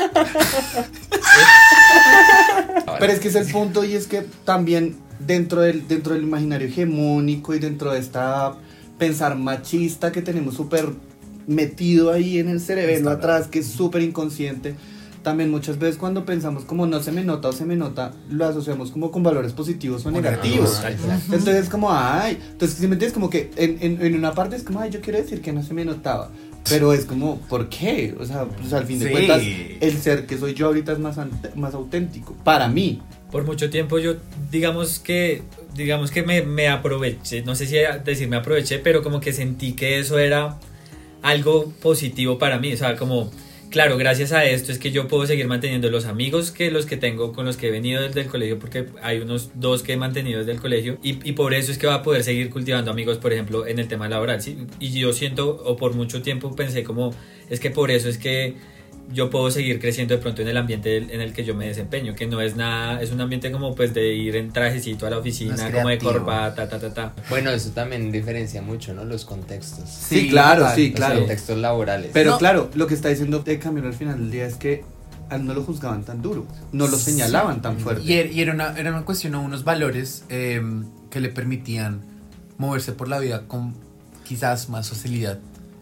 [2.98, 6.68] Pero es que es el punto y es que también dentro del, dentro del imaginario
[6.68, 8.54] hegemónico y dentro de esta
[8.98, 10.90] pensar machista que tenemos súper
[11.46, 14.74] metido ahí en el cerebro atrás, que es súper inconsciente,
[15.28, 18.46] también muchas veces cuando pensamos como no se me nota o se me nota, lo
[18.46, 20.80] asociamos como con valores positivos o O negativos.
[20.82, 21.22] negativos.
[21.24, 24.56] Entonces es como, ay, entonces si me entiendes, como que en, en, en una parte
[24.56, 26.30] es como, ay, yo quiero decir que no se me notaba.
[26.68, 28.14] Pero es como, ¿por qué?
[28.20, 29.12] O sea, pues al fin de Sí.
[29.12, 29.42] cuentas,
[29.80, 31.16] el ser que soy yo ahorita es más,
[31.54, 32.34] más auténtico.
[32.44, 33.00] Para mí.
[33.30, 34.14] por mucho tiempo yo
[34.50, 35.42] digamos que
[35.74, 39.74] digamos que me, me aproveché no sé si decir me aproveché pero como que sentí
[39.74, 40.56] que eso era
[41.22, 43.30] algo positivo para mí o sea como
[43.70, 46.96] claro gracias a esto es que yo puedo seguir manteniendo los amigos que los que
[46.96, 49.96] tengo con los que he venido desde el colegio porque hay unos dos que he
[49.96, 52.90] mantenido desde el colegio y, y por eso es que va a poder seguir cultivando
[52.90, 54.40] amigos por ejemplo en el tema laboral
[54.78, 57.14] y yo siento o por mucho tiempo pensé como
[57.50, 58.56] es que por eso es que
[59.12, 62.14] yo puedo seguir creciendo de pronto en el ambiente en el que yo me desempeño,
[62.14, 65.18] que no es nada, es un ambiente como pues de ir en trajecito a la
[65.18, 67.14] oficina, Más como de corbata, ta, ta, ta.
[67.30, 69.04] Bueno, eso también diferencia mucho, ¿no?
[69.04, 69.88] Los contextos.
[69.88, 70.76] Sí, claro, total.
[70.76, 71.18] sí, Los claro.
[71.20, 72.10] contextos laborales.
[72.12, 72.38] Pero No.
[72.38, 74.84] claro, lo que está diciendo de Camilo al final del día es que
[75.40, 78.02] no lo juzgaban tan duro, no lo señalaban tan fuerte.
[78.02, 80.60] Y, er- y era, una, era una cuestión o unos valores eh,
[81.10, 82.00] que le permitían
[82.58, 83.74] moverse por la vida con
[84.26, 85.38] quizás más facilidad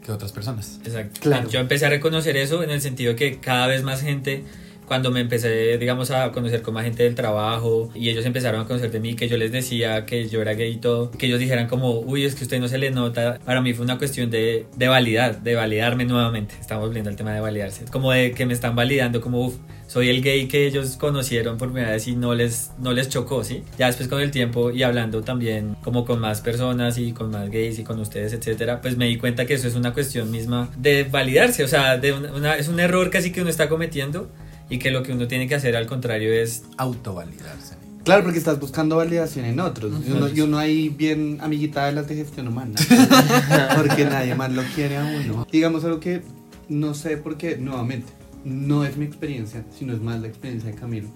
[0.07, 0.81] que otras personas.
[0.85, 1.21] Exacto.
[1.21, 1.51] Claro.
[1.51, 4.45] Yo empecé a reconocer eso en el sentido que cada vez más gente,
[4.87, 8.67] cuando me empecé, digamos, a conocer con más gente del trabajo y ellos empezaron a
[8.67, 11.41] conocer de mí, que yo les decía que yo era gay y todo, que ellos
[11.41, 13.41] dijeran como, uy, es que usted no se le nota.
[13.45, 16.55] Para mí fue una cuestión de, de validar, de validarme nuevamente.
[16.61, 17.85] Estamos viendo el tema de validarse.
[17.91, 19.57] Como de que me están validando, como, uff,
[19.97, 23.43] soy el gay que ellos conocieron por primera vez y no les, no les chocó,
[23.45, 23.63] ¿sí?
[23.79, 27.49] Ya después con el tiempo y hablando también como con más personas y con más
[27.49, 30.69] gays y con ustedes, etcétera, pues me di cuenta que eso es una cuestión misma
[30.77, 34.29] de validarse, o sea, de una- una- es un error casi que uno está cometiendo
[34.69, 37.77] y que lo que uno tiene que hacer al contrario es Autovalidarse.
[38.05, 39.93] Claro, porque estás buscando validación en otros.
[40.07, 42.75] Y uno, y uno ahí bien amiguita de las de gestión humana.
[43.77, 45.47] porque nadie más lo quiere a uno.
[45.51, 46.21] Digamos algo que
[46.69, 48.13] no sé por qué, nuevamente,
[48.47, 51.09] no es mi experiencia, sino es más la experiencia de Camilo.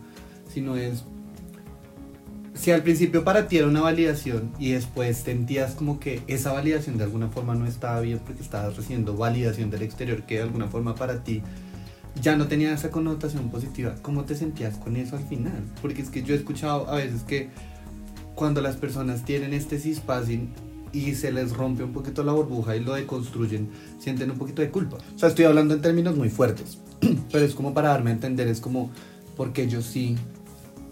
[0.52, 1.04] Sino es.
[2.54, 6.98] Si al principio para ti era una validación y después sentías como que esa validación
[6.98, 10.66] de alguna forma no estaba bien porque estabas recibiendo validación del exterior que de alguna
[10.66, 11.42] forma para ti
[12.20, 13.94] ya no tenía esa connotación positiva.
[14.02, 15.62] ¿Cómo te sentías con eso al final?
[15.80, 17.48] Porque es que yo he escuchado a veces que
[18.34, 20.50] cuando las personas tienen este cispassing
[20.92, 24.70] y se les rompe un poquito la burbuja y lo deconstruyen, sienten un poquito de
[24.70, 24.98] culpa.
[25.14, 26.78] O sea, estoy hablando en términos muy fuertes,
[27.32, 28.90] pero es como para darme a entender, es como
[29.36, 30.16] porque yo sí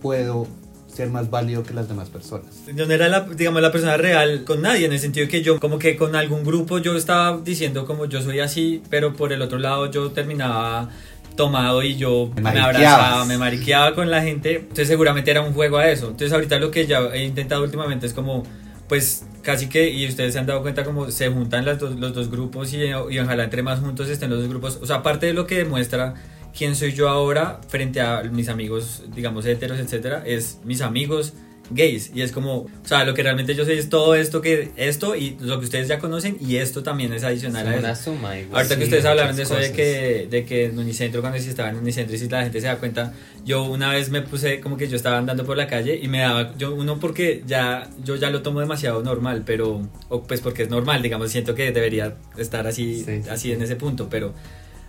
[0.00, 0.46] puedo
[0.86, 2.64] ser más válido que las demás personas.
[2.74, 5.60] yo no era la, digamos, la persona real con nadie, en el sentido que yo
[5.60, 9.42] como que con algún grupo yo estaba diciendo como yo soy así, pero por el
[9.42, 10.88] otro lado yo terminaba
[11.36, 15.78] tomado y yo Me abrazaba, me mariqueaba con la gente, entonces seguramente era un juego
[15.78, 16.06] a eso.
[16.06, 18.42] Entonces ahorita lo que ya he intentado últimamente es como,
[18.88, 22.12] pues casi que, y ustedes se han dado cuenta como se juntan las dos- los
[22.14, 24.79] dos grupos y, y ojalá entre más juntos estén los dos grupos.
[24.83, 26.14] O sea, aparte de lo que demuestra
[26.57, 31.35] quién soy yo ahora frente a mis amigos, digamos, heteros, etcétera, es mis amigos
[31.70, 32.11] gays.
[32.14, 35.14] Y es como, o sea, lo que realmente yo soy es todo esto que, esto
[35.16, 38.02] y lo que ustedes ya conocen y esto también es adicional Son a una eso.
[38.12, 38.57] suma igual.
[38.57, 41.48] Ahorita que Sí, ustedes hablaron de eso de que, de que en Unicentro, cuando sí
[41.48, 43.12] estaba en Unicentro y si la gente se da cuenta,
[43.44, 46.18] yo una vez me puse como que yo estaba andando por la calle y me
[46.20, 50.62] daba, yo uno porque ya, yo ya lo tomo demasiado normal, pero, o pues porque
[50.64, 54.35] es normal, digamos, siento que debería estar así, Sí, sí, así en ese punto, pero,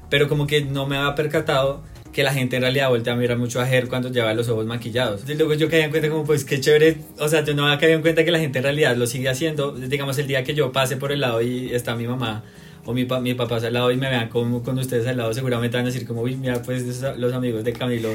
[0.10, 3.38] pero como que no me había percatado que la gente en realidad voltea a mirar
[3.38, 5.22] mucho a Ger cuando lleva los ojos maquillados.
[5.28, 7.78] Y luego yo caí en cuenta como pues qué chévere, o sea, yo no había
[7.80, 9.72] caído en cuenta que la gente en realidad lo sigue haciendo.
[9.74, 12.44] Digamos el día que yo pase por el lado y está mi mamá
[12.86, 15.32] o mi, pa- mi papá al lado y me vean como con ustedes al lado,
[15.34, 18.10] seguramente van a decir como, uy, mira pues los amigos de Camilo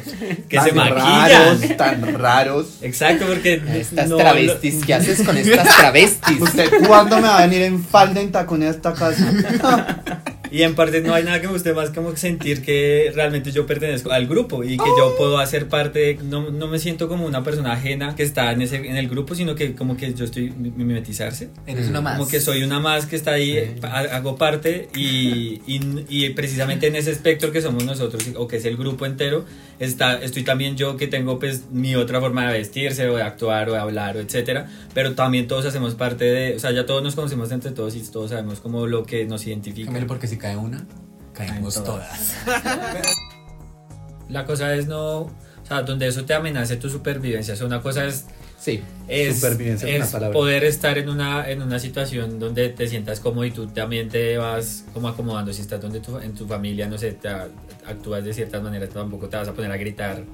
[0.48, 1.30] que se Tan maquillan.
[1.60, 2.66] raros, tan raros.
[2.82, 6.40] Exacto, porque Estas no- travestis, ¿qué haces con estas travestis?
[6.40, 10.02] ¿Usted cuándo me va a venir en falda en tacones a esta casa?
[10.54, 13.66] Y en parte no hay nada que me guste más como sentir que realmente yo
[13.66, 17.42] pertenezco al grupo y que yo puedo hacer parte, no, no me siento como una
[17.42, 20.50] persona ajena que está en, ese, en el grupo, sino que como que yo estoy
[20.52, 21.48] mi- mimetizarse.
[21.66, 22.18] Eres una más.
[22.18, 23.80] Como que soy una más que está ahí, Sí.
[24.12, 28.64] hago parte y, y, y precisamente en ese espectro que somos nosotros o que es
[28.64, 29.44] el grupo entero,
[29.80, 33.68] está, estoy también yo que tengo pues mi otra forma de vestirse o de actuar
[33.70, 37.02] o de hablar o etcétera, pero también todos hacemos parte de, o sea, ya todos
[37.02, 39.86] nos conocemos entre todos y todos sabemos como lo que nos identifica.
[39.88, 40.86] Camilo, porque si cae una,
[41.32, 42.34] caemos Caen todas.
[44.28, 45.30] La cosa es no, o
[45.66, 48.26] sea, donde eso te amenace tu supervivencia, o sea, una cosa es
[48.58, 48.82] Sí.
[49.08, 53.44] es, Supervivencia es una poder estar en una, en una situación donde te sientas cómodo
[53.46, 55.52] y tú también te vas como acomodando.
[55.52, 59.28] Si estás donde tu, en tu familia, no sé, te, actúas de ciertas maneras, tampoco
[59.28, 60.24] te vas a poner a gritar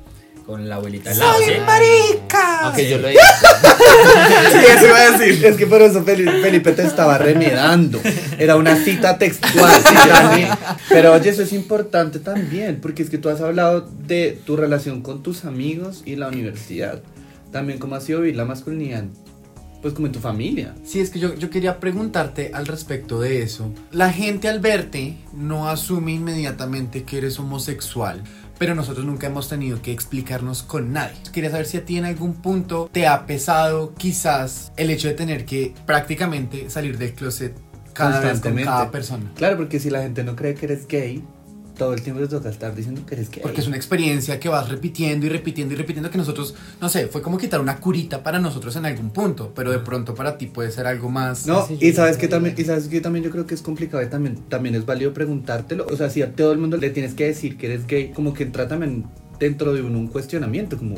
[0.51, 1.39] con la abuelita lado.
[1.39, 1.53] ¿sí?
[1.65, 2.63] marica!
[2.63, 3.15] Aunque yo lo he.
[4.51, 5.45] Sí, eso iba a decir.
[5.45, 8.01] Es que por eso Felipe, Felipe te estaba remedando.
[8.37, 9.73] Era una cita textual.
[10.35, 10.45] sí.
[10.89, 15.03] Pero oye, eso es importante también, porque es que tú has hablado de tu relación
[15.03, 17.01] con tus amigos y la universidad.
[17.53, 19.05] También cómo ha sido vivir la masculinidad,
[19.83, 20.75] pues como en tu familia.
[20.85, 23.73] Sí, es que yo, yo quería preguntarte al respecto de eso.
[23.93, 28.23] La gente al verte no asume inmediatamente que eres homosexual,
[28.61, 31.17] pero nosotros nunca hemos tenido que explicarnos con nadie.
[31.33, 35.15] Quería saber si a ti en algún punto te ha pesado quizás el hecho de
[35.15, 37.57] tener que prácticamente salir del closet
[37.95, 39.33] cada vez con cada persona.
[39.35, 41.25] Claro, porque si la gente no cree que eres gay,
[41.81, 43.41] todo el tiempo te toca estar diciendo que eres gay.
[43.43, 47.07] Porque es una experiencia que vas repitiendo y repitiendo y repitiendo que nosotros, no sé,
[47.07, 50.45] fue como quitar una curita para nosotros en algún punto, pero de pronto para ti
[50.45, 51.47] puede ser algo más...
[51.47, 54.03] No, y sabes que que también, y sabes que también yo creo que es complicado
[54.03, 55.87] y también, también es válido preguntártelo.
[55.91, 58.35] O sea, si a todo el mundo le tienes que decir que eres gay, como
[58.35, 59.07] que entra también
[59.39, 60.97] dentro de uno un cuestionamiento, como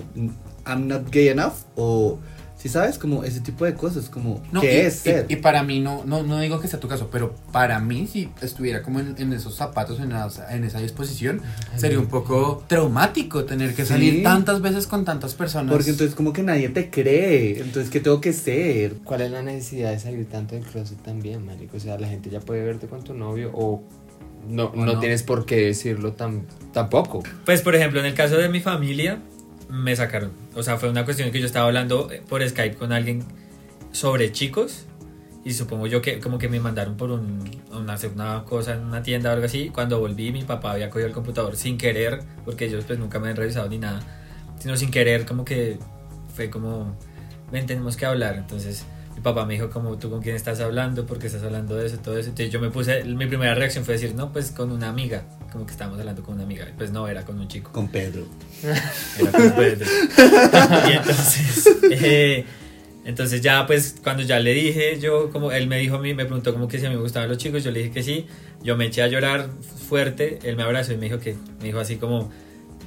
[0.67, 2.19] I'm not gay enough, o
[2.63, 5.27] si sabes, como ese tipo de cosas, como No, ¿qué y, es ser?
[5.29, 8.07] y- y para mí, no, no, no digo que sea tu caso, pero para mí,
[8.07, 11.43] si estuviera como en, en esos zapatos, en, esa- en esa disposición,
[11.77, 14.23] sería un poco traumático tener que salir Sí.
[14.23, 15.73] tantas veces con tantas personas.
[15.75, 18.95] Porque entonces como que nadie te cree, entonces ¿qué tengo que ser?
[19.03, 21.77] ¿Cuál es la necesidad de salir tanto del closet también, marico?
[21.77, 23.83] O sea, la gente ya puede verte con tu novio o
[24.49, 24.99] no, no, no.
[24.99, 27.23] tienes por qué decirlo tam- tampoco.
[27.45, 29.21] Pues por ejemplo, en el caso de mi familia,
[29.73, 30.33] me sacaron.
[30.55, 33.25] O sea, fue una cuestión que yo estaba hablando eh, por Skype con alguien
[33.91, 34.85] sobre chicos.
[35.45, 39.31] Y supongo yo que como que me mandaron por un, una, cosa en una tienda
[39.31, 39.71] o algo así.
[39.71, 43.31] Cuando volví, mi papá había cogido el computador sin querer, porque ellos pues nunca me
[43.31, 44.01] han revisado ni nada.
[44.59, 45.79] Sino sin querer, como que
[46.37, 46.95] fue como,
[47.51, 48.37] ven, tenemos que hablar.
[48.37, 48.85] Entonces
[49.17, 51.07] mi papá me dijo como, ¿tú con quién estás hablando?
[51.07, 51.97] ¿Por qué estás hablando de eso?
[51.97, 52.29] Todo eso.
[52.29, 55.25] Entonces yo me puse, mi primera reacción fue decir, no, pues con una amiga.
[55.53, 56.67] Como que estábamos hablando con una amiga.
[56.79, 57.71] Pues no, era con un chico.
[57.73, 58.27] Con Pedro.
[59.19, 59.87] Era con Pedro.
[60.89, 62.45] y entonces, eh,
[63.05, 66.25] entonces ya pues cuando ya le dije, yo como él me dijo a mí, me
[66.25, 68.27] preguntó como que si a mí me gustaban los chicos, yo le dije que sí,
[68.63, 69.51] yo me eché a llorar
[69.89, 72.31] fuerte, él me abrazó y me dijo que, me dijo así como,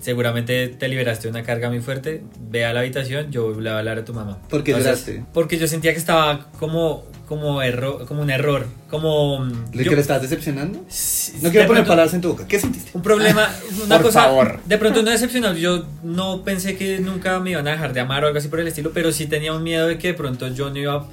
[0.01, 3.67] seguramente te liberaste de una carga muy fuerte, ve a la habitación, yo le voy
[3.69, 4.39] a hablar a tu mamá.
[4.49, 5.25] ¿Por qué Entonces, lloraste?
[5.34, 9.43] Porque yo sentía que estaba como, como, erro, como un error, como...
[9.73, 10.84] ¿Le yo- que le estás decepcionando?
[10.88, 12.47] Sí, No quiero de poner pronto- palabras en tu boca.
[12.47, 12.91] ¿Qué sentiste?
[12.93, 13.49] un problema,
[13.86, 14.23] una Por cosa.
[14.23, 14.60] favor.
[14.65, 15.55] De pronto no decepcionado.
[15.55, 18.60] Yo no pensé que nunca me iban a dejar de amar o algo así por
[18.60, 21.08] el estilo, pero sí tenía un miedo de que de pronto yo no iba.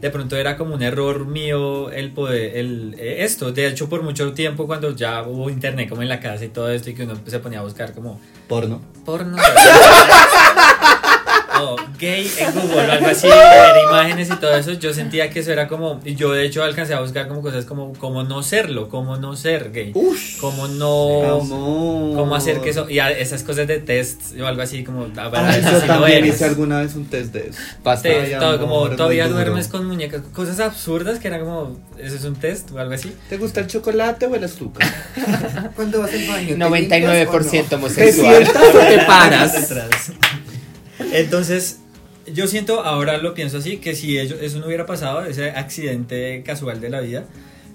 [0.00, 2.56] De pronto era como un error mío el poder.
[2.56, 3.52] El, eh, esto.
[3.52, 6.70] De hecho, por mucho tiempo, cuando ya hubo internet como en la casa y todo
[6.70, 8.82] esto, y que uno se ponía a buscar como Porno.
[9.04, 9.36] porno.
[11.60, 15.40] o gay en Google o algo así, ver imágenes y todo eso, yo sentía que
[15.40, 18.42] eso era como, y yo de hecho alcancé a buscar como cosas como, como no
[18.42, 20.38] serlo, como no ser gay, Ush.
[20.38, 24.84] como no, cómo hacer que eso, y a- esas cosas de test o algo así
[24.84, 26.34] como, a ver, yo también eres.
[26.36, 27.58] hice alguna vez un test de eso.
[27.82, 28.08] Basta.
[28.08, 32.16] Te- Ay, todo, amor, como todavía duermes con muñecas, cosas absurdas que era como, eso
[32.16, 33.14] es un test o algo así.
[33.28, 34.86] ¿Te gusta el chocolate o el azúcar?
[35.76, 36.48] Cuando vas al baño.
[36.48, 38.36] ¿te 99% limpias o ¿Te homosexual.
[38.44, 40.12] sientas o te paras?
[41.12, 41.80] Entonces,
[42.32, 46.42] yo siento, ahora lo pienso así, que si ello- eso no hubiera pasado, ese accidente
[46.44, 47.24] casual de la vida,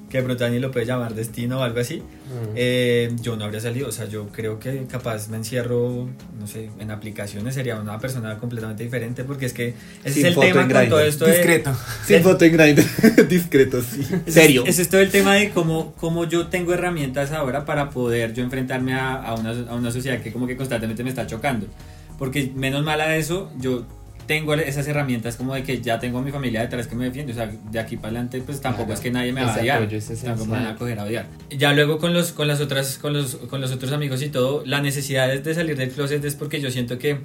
[0.10, 2.54] que de pronto lo puede llamar destino o algo así, Mm.
[2.56, 3.88] eh, yo no habría salido.
[3.88, 8.38] O sea, yo creo que capaz me encierro, no sé, en aplicaciones, sería una persona
[8.38, 10.90] completamente diferente, porque es que ese Sin es el foto tema en con Grindr.
[10.90, 11.26] todo esto.
[11.26, 11.74] de- Discreto.
[12.06, 12.84] Sin foto en Grindr.
[13.30, 14.02] Discreto, sí.
[14.02, 14.64] ese- Serio.
[14.68, 18.44] Ese es todo el tema de cómo, cómo yo tengo herramientas ahora para poder yo
[18.44, 21.68] enfrentarme a, a una, a una sociedad que como que constantemente me está chocando.
[22.22, 23.84] Porque menos mal a eso, yo
[24.28, 27.32] tengo esas herramientas como de que ya tengo a mi familia detrás que me defiende.
[27.32, 28.94] O sea, de aquí para adelante pues tampoco Claro.
[28.94, 29.90] es que nadie me va a odiar.
[30.24, 31.26] Tampoco me van a coger a odiar.
[31.50, 34.62] Ya luego con los, con las otras, con los, con los otros amigos y todo,
[34.68, 37.22] la necesidad es de salir del closet es porque yo siento que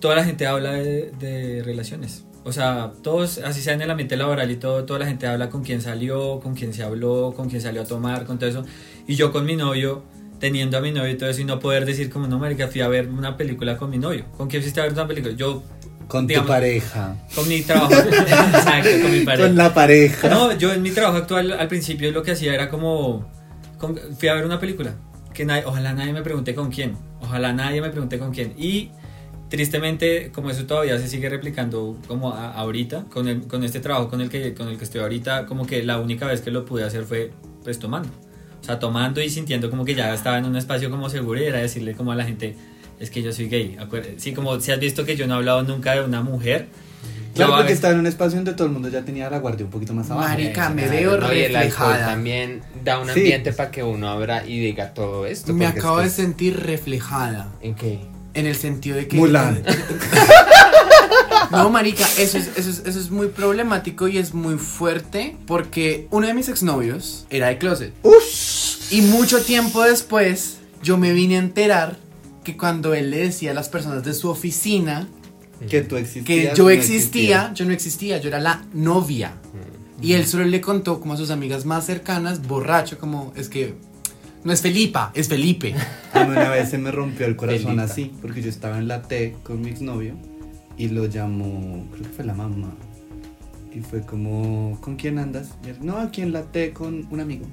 [0.00, 2.24] toda la gente habla de, de relaciones.
[2.42, 5.48] O sea, todos, así sea en el ambiente laboral y todo, toda la gente habla
[5.48, 8.64] con quién salió, con quién se habló, con quién salió a tomar, con todo eso.
[9.06, 10.02] Y yo con mi novio,
[10.38, 12.80] teniendo a mi novio y todo eso, y no poder decir como, no, marica, fui
[12.80, 14.24] a ver una película con mi novio.
[14.36, 15.34] ¿Con quién fuiste a ver una película?
[15.34, 15.62] Yo,
[16.08, 17.16] Con digamos, tu pareja.
[17.34, 17.92] con mi trabajo.
[17.94, 19.48] Exacto, con mi pareja.
[19.48, 20.28] Con la pareja.
[20.28, 23.30] No, yo en mi trabajo actual al principio lo que hacía era como
[23.78, 24.94] con- fui a ver una película
[25.34, 28.90] que nadie- ojalá nadie me pregunte con quién, ojalá nadie me pregunte con quién y
[29.50, 34.08] tristemente como eso todavía se sigue replicando como a- ahorita con el- con este trabajo
[34.08, 36.64] con el que con el que estoy ahorita como que la única vez que lo
[36.64, 38.08] pude hacer fue pues tomando,
[38.66, 41.58] sea tomando y sintiendo como que ya estaba en un espacio como seguro y era
[41.60, 42.56] decirle como a la gente
[43.00, 43.76] es que yo soy gay,
[44.18, 46.66] sí como si has visto que yo no he hablado nunca de una mujer
[47.34, 49.70] Claro, porque estaba en un espacio donde todo el mundo ya tenía la guardia un
[49.70, 50.26] poquito más abajo.
[50.26, 52.06] Marica, me veo no, y el alcohol reflejada.
[52.06, 53.20] también da un Sí.
[53.20, 55.52] ambiente para que uno abra y diga todo esto.
[55.52, 57.52] Me acabo de es que- sentir reflejada.
[57.60, 58.00] ¿En qué?
[58.32, 59.16] En el sentido de que.
[59.18, 59.62] Mulan.
[61.50, 66.08] No, marica, eso es, eso, es, eso es muy problemático y es muy fuerte porque
[66.10, 67.92] uno de mis exnovios era de closet.
[68.90, 71.98] Y mucho tiempo después yo me vine a enterar
[72.44, 75.08] que cuando él le decía a las personas de su oficina
[75.68, 76.24] Que tú existías.
[76.26, 79.30] que no yo existía, yo no existía, yo era la novia.
[79.30, 80.04] Mm.
[80.04, 83.74] Y él solo le contó como a sus amigas más cercanas, borracho, como es que
[84.44, 85.74] no es Felipa, es Felipe.
[86.12, 89.02] A mí una vez se me rompió el corazón así, porque yo estaba en la
[89.02, 90.14] T con mi exnovio
[90.78, 92.72] y lo llamó, creo que fue la mamá.
[93.74, 95.48] Y fue como, ¿con quién andas?
[95.66, 97.46] Y él, no, aquí en la T con un amigo.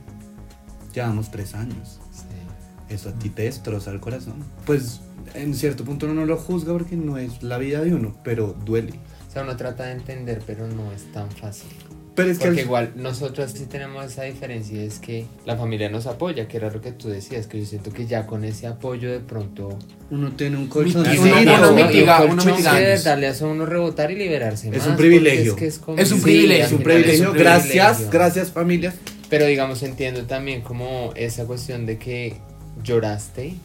[0.93, 1.99] Llevamos tres años.
[2.11, 2.93] Sí.
[2.93, 4.35] eso a ti te destroza el corazón.
[4.65, 5.01] Pues
[5.33, 8.55] en cierto punto uno no lo juzga porque no es la vida de uno, pero
[8.65, 8.93] duele.
[9.27, 11.69] O sea, uno trata de entender, pero no es tan fácil.
[12.15, 15.89] Pero es que Porque al- igual nosotros sí tenemos esa diferencia, es que la familia
[15.89, 18.67] nos apoya, que era lo que tú decías, que yo siento que ya con ese
[18.67, 19.79] apoyo de pronto...
[20.11, 22.71] uno tiene un colchón Mitiga, Sí, uno- no, uno y un mitiga- colchón uno mitiga
[22.73, 23.03] que de daños.
[23.03, 25.53] verdad le hace a uno rebotar y liberarse Es más, un privilegio.
[25.53, 27.31] Es, que es, Es un privilegio, es un privilegio.
[27.31, 28.09] un Gracias, privilegio.
[28.11, 28.93] gracias familia.
[29.33, 32.35] Pero digamos, entiendo también como esa cuestión de que
[32.83, 33.55] lloraste,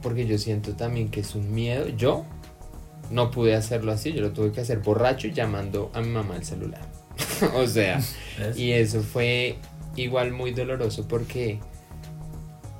[0.00, 1.88] porque yo siento también que es un miedo.
[1.88, 2.24] Yo
[3.10, 6.36] no pude hacerlo así, yo lo tuve que hacer borracho y llamando a mi mamá
[6.36, 6.82] al celular.
[7.56, 8.00] o sea,
[8.54, 9.56] y eso fue
[9.96, 11.58] igual muy doloroso porque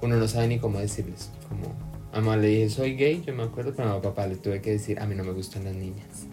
[0.01, 1.33] uno no sabe ni cómo decirles.
[1.49, 1.75] Como
[2.13, 4.61] a mamá le dije, soy gay, yo me acuerdo, pero a mi papá le tuve
[4.61, 6.26] que decir, a mí no me gustan las niñas.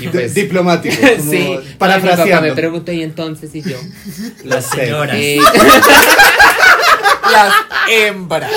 [0.00, 0.96] Y pues, Diplomático.
[1.18, 2.54] como sí, papá me Parafraseando.
[2.54, 3.76] preguntó, y entonces, y yo,
[4.44, 5.16] Las señoras.
[5.18, 5.40] eh,
[7.32, 7.52] Las
[7.90, 8.50] hembras.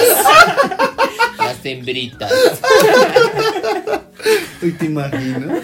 [1.37, 2.31] las hembritas.
[4.61, 5.59] Uy, te imaginas.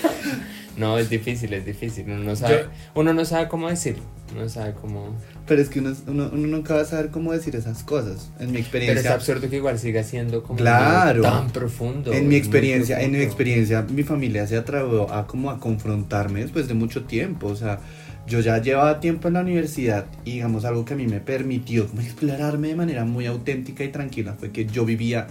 [0.77, 2.05] No, es difícil, es difícil.
[2.07, 2.65] Uno no sabe,
[2.95, 4.01] uno no sabe cómo decirlo.
[4.31, 5.15] Uno no sabe cómo.
[5.47, 8.31] Pero es que uno, uno, uno nunca va a saber cómo decir esas cosas.
[8.39, 9.13] En mi Pero es experiencia.
[9.13, 11.21] absurdo que igual siga siendo como Claro.
[11.21, 12.11] tan profundo.
[12.11, 16.67] En mi experiencia, en mi experiencia, mi familia se atrevió a como a confrontarme después
[16.67, 17.47] de mucho tiempo.
[17.47, 17.79] O sea,
[18.25, 21.87] yo ya llevaba tiempo en la universidad y digamos algo que a mí me permitió
[21.87, 25.27] como explorarme de manera muy auténtica y tranquila fue que yo vivía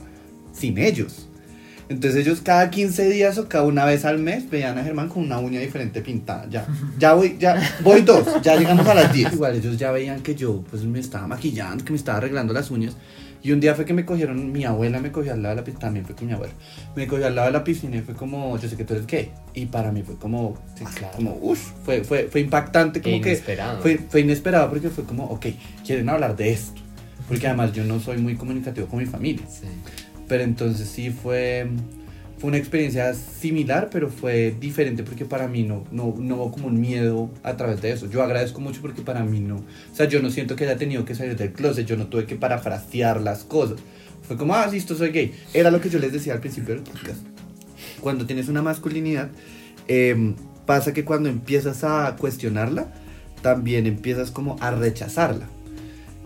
[0.52, 1.28] sin ellos.
[1.92, 5.22] Entonces ellos cada 15 días o cada una vez al mes veían a Germán con
[5.24, 6.46] una uña diferente pintada.
[6.50, 6.66] Ya,
[6.98, 9.34] ya voy, ya voy dos, ya llegamos a las 10.
[9.34, 12.70] Igual ellos ya veían que yo pues me estaba maquillando, que me estaba arreglando las
[12.70, 12.96] uñas.
[13.44, 15.64] Y un día fue que me cogieron, mi abuela me cogió al lado de la
[15.64, 16.52] piscina, también fue con mi abuela.
[16.94, 19.04] Me cogió al lado de la piscina y fue como, yo sé que tú eres
[19.06, 19.32] gay.
[19.52, 21.16] Y para mí fue como, Sí, claro.
[21.16, 23.80] como, uff, fue, fue, fue impactante, como E que inesperado.
[23.82, 25.46] fue, fue inesperado porque fue como, ok,
[25.84, 26.80] quieren hablar de esto.
[27.26, 29.44] Porque además yo no soy muy comunicativo con mi familia.
[29.48, 29.66] Sí.
[30.28, 31.66] Pero entonces sí fue,
[32.38, 36.68] fue una experiencia similar, pero fue diferente porque para mí no, no, no hubo como
[36.68, 38.08] un miedo a través de eso.
[38.08, 39.56] Yo agradezco mucho porque para mí no.
[39.56, 42.26] O sea, yo no siento que haya tenido que salir del closet, yo no tuve
[42.26, 43.78] que parafrasear las cosas.
[44.22, 45.34] Fue como, ah, listo, soy gay.
[45.52, 47.20] Era lo que yo les decía al principio del podcast.
[48.00, 49.30] Cuando tienes una masculinidad,
[49.88, 50.34] eh,
[50.66, 52.92] pasa que cuando empiezas a cuestionarla,
[53.42, 55.48] también empiezas como a rechazarla.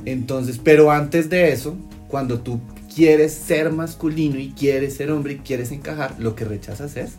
[0.04, 1.76] Entonces, pero antes de eso,
[2.08, 2.60] cuando tú
[2.96, 7.16] quieres ser masculino y quieres ser hombre y quieres encajar, lo que rechazas es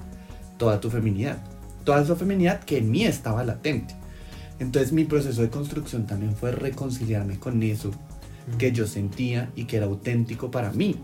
[0.57, 1.38] toda tu feminidad.
[1.84, 3.93] Toda esa feminidad que en mí estaba latente.
[4.57, 7.91] Entonces mi proceso de construcción también fue reconciliarme con eso
[8.57, 10.95] que yo sentía y que era auténtico para mí.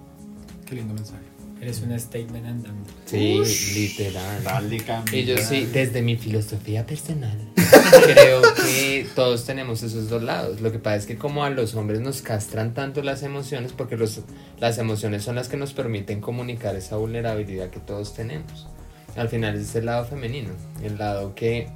[0.65, 1.32] Qué lindo mensaje.
[1.63, 2.91] Eres un statement andando.
[3.05, 3.41] Sí,
[3.73, 4.43] literal.
[4.43, 4.83] Dale,
[5.13, 7.37] Y yo sí, desde mi filosofía personal,
[8.03, 10.59] creo que todos tenemos esos dos lados.
[10.59, 13.95] Lo que pasa es que como a los hombres nos castran tanto las emociones, porque
[13.95, 14.19] los,
[14.59, 18.67] las emociones son las que nos permiten comunicar esa vulnerabilidad que todos tenemos.
[19.15, 20.49] Al final es el lado femenino,
[20.83, 21.69] el lado que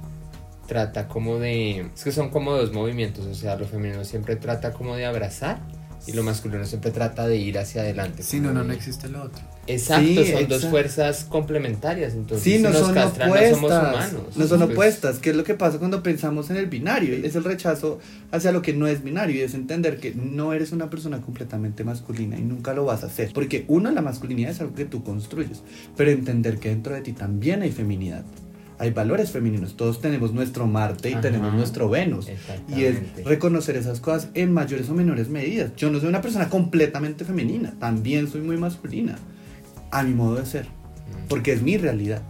[0.66, 1.88] trata como de...
[1.94, 5.60] Es que son como dos movimientos, o sea, lo femenino siempre trata como de abrazar
[6.06, 8.22] y lo masculino siempre trata de ir hacia adelante.
[8.22, 9.42] Si no, no, existe lo otro.
[9.66, 13.60] Exacto, Sí, son dos fuerzas complementarias, entonces Sí, no si nos son castran, opuestas.
[13.60, 14.36] no somos humanos.
[14.36, 15.18] No son Pues, opuestas.
[15.18, 17.14] ¿Qué es lo que pasa cuando pensamos en el binario?
[17.22, 17.98] Es el rechazo
[18.30, 21.84] hacia lo que no es binario y es entender que no eres una persona completamente
[21.84, 23.32] masculina y nunca lo vas a hacer.
[23.34, 25.62] Porque uno, la masculinidad es algo que tú construyes,
[25.96, 28.24] pero entender que dentro de ti también hay feminidad.
[28.78, 29.76] Hay valores femeninos.
[29.76, 31.20] Todos tenemos nuestro Marte y Ajá.
[31.22, 32.28] tenemos nuestro Venus.
[32.68, 35.74] Y es reconocer esas cosas en mayores o menores medidas.
[35.76, 39.16] Yo no soy una persona completamente femenina, también soy muy masculina,
[39.90, 40.66] a mi modo de ser,
[41.28, 42.22] porque es mi realidad.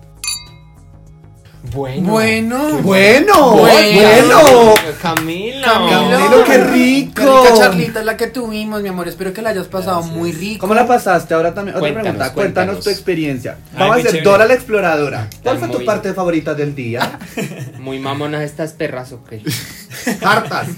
[1.75, 2.13] Bueno.
[2.13, 3.53] Bueno, Bueno.
[3.53, 4.75] bueno, Bueno.
[5.03, 5.67] Camilo.
[5.67, 7.13] Camilo, qué rico.
[7.17, 9.09] Qué rica charlita es la que tuvimos, mi amor.
[9.09, 10.17] Espero que la hayas pasado Gracias.
[10.17, 10.61] muy rico.
[10.61, 11.35] ¿Cómo la pasaste?
[11.35, 12.85] Ahora también, otra Cuéntanos, pregunta, cuéntanos, cuéntanos.
[12.85, 13.59] tu experiencia.
[13.73, 14.25] Ay, Vamos a hacer chévere.
[14.31, 15.29] Dora la exploradora.
[15.43, 17.19] ¿Cuál Está fue tu parte favorita del día?
[17.81, 19.33] Muy mamonas estas perras, ok.
[20.23, 20.69] Hartas.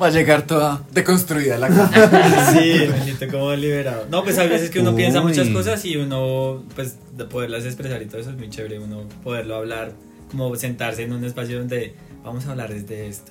[0.00, 2.52] Va a llegar toda deconstruida la casa.
[2.52, 4.06] Sí, me siento como liberado.
[4.08, 8.00] No, pues a veces que uno piensa muchas cosas y uno, pues, de poderlas expresar
[8.02, 8.78] y todo eso es muy chévere.
[8.78, 9.92] Uno poderlo hablar,
[10.32, 13.30] como sentarse en un espacio donde vamos a hablar desde esto.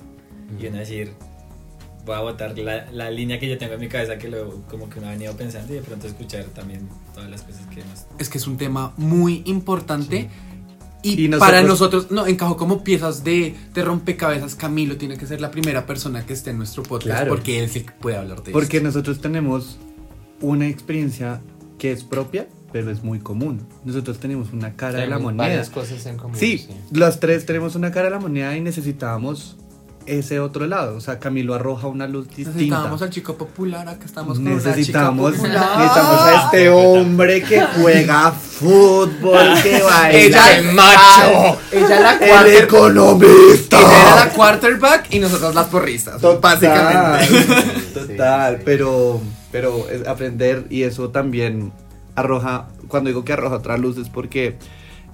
[0.60, 1.12] Y uno decir,
[2.06, 4.88] voy a botar la, la línea que yo tengo en mi cabeza que lo, como
[4.88, 8.06] que uno ha venido pensando y de pronto escuchar también todas las cosas que hemos...
[8.18, 10.28] es que es un tema muy importante.
[11.04, 14.54] Y, Y nosotros- para nosotros, no, encajó como piezas de, de rompecabezas.
[14.54, 17.30] Camilo tiene que ser la primera persona que esté en nuestro podcast Claro.
[17.34, 18.86] porque él que puede hablar de Porque esto.
[18.86, 19.78] nosotros tenemos
[20.40, 21.40] una experiencia
[21.78, 23.66] que es propia, pero es muy común.
[23.84, 25.44] Nosotros tenemos una cara de la moneda.
[25.48, 26.36] Varias cosas en común.
[26.36, 29.56] Sí, los tres tenemos una cara de la moneda y necesitábamos
[30.06, 30.96] ese otro lado.
[30.96, 32.50] O sea, Camilo arroja una luz distinta.
[32.52, 35.78] Necesitábamos al chico popular, acá estamos con Necesitamos, una chica popular.
[35.78, 40.10] necesitamos a este hombre que juega fútbol, que baila.
[40.18, 41.58] Ella el macho.
[41.72, 43.78] Ella la el economista.
[43.78, 46.20] ella era la quarterback y nosotros las porristas.
[46.20, 47.80] Total, Básicamente.
[47.94, 48.62] Total, sí.
[48.64, 49.20] pero,
[49.50, 51.72] pero es aprender y eso también
[52.14, 54.56] arroja, cuando digo que arroja otra luz es porque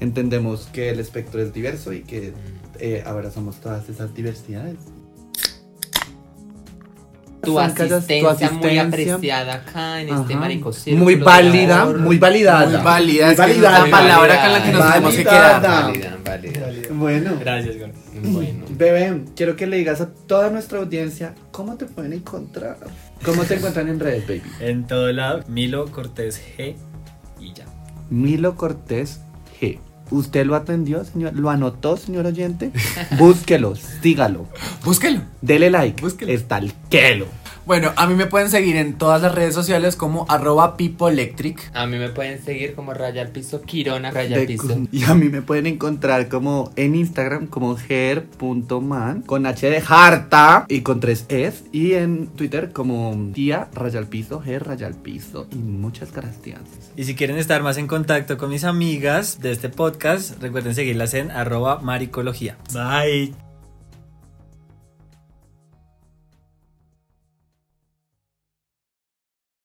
[0.00, 2.32] entendemos que el espectro es diverso y que
[2.78, 4.76] eh, abrazamos todas esas diversidades.
[7.42, 12.66] Tu asistencia, muy apreciada acá en este marico Muy válida, muy validada.
[12.66, 13.84] Muy válida, Muy es validada.
[13.84, 15.62] la palabra con la que nos tenemos que quedar.
[15.62, 16.68] Válida, válida.
[16.90, 17.94] Bueno, Gracias, Gordo.
[18.20, 18.64] Bueno.
[18.70, 22.76] bebé, quiero que le digas a toda nuestra audiencia cómo te pueden encontrar.
[23.24, 24.42] ¿Cómo te encuentran en redes, baby?
[24.60, 26.74] En todo lado, Milo Cortés G.
[28.10, 29.20] Milo Cortés
[29.60, 29.78] G.
[30.10, 31.34] ¿Usted lo atendió, señor?
[31.34, 32.72] ¿Lo anotó, señor oyente?
[33.18, 34.46] Búsquelo, sígalo,
[34.84, 35.20] Búsquelo.
[35.42, 36.32] dele like, Búsquelo.
[36.32, 37.26] estalquelo.
[37.68, 41.70] Bueno, a mí me pueden seguir en todas las redes sociales como arroba pipoelectric.
[41.74, 44.80] A mí me pueden seguir como Raya al Piso, Quirona Raya al De- Piso.
[44.90, 50.64] y a mí me pueden encontrar como en Instagram como her.man con H de harta
[50.68, 54.94] y con tres es y en Twitter como tía raya al piso, her raya al
[54.94, 56.60] piso y muchas gracias.
[56.96, 61.12] Y si quieren estar más en contacto con mis amigas de este podcast, recuerden seguirlas
[61.12, 62.56] en arroba maricología.
[62.72, 63.47] Bye.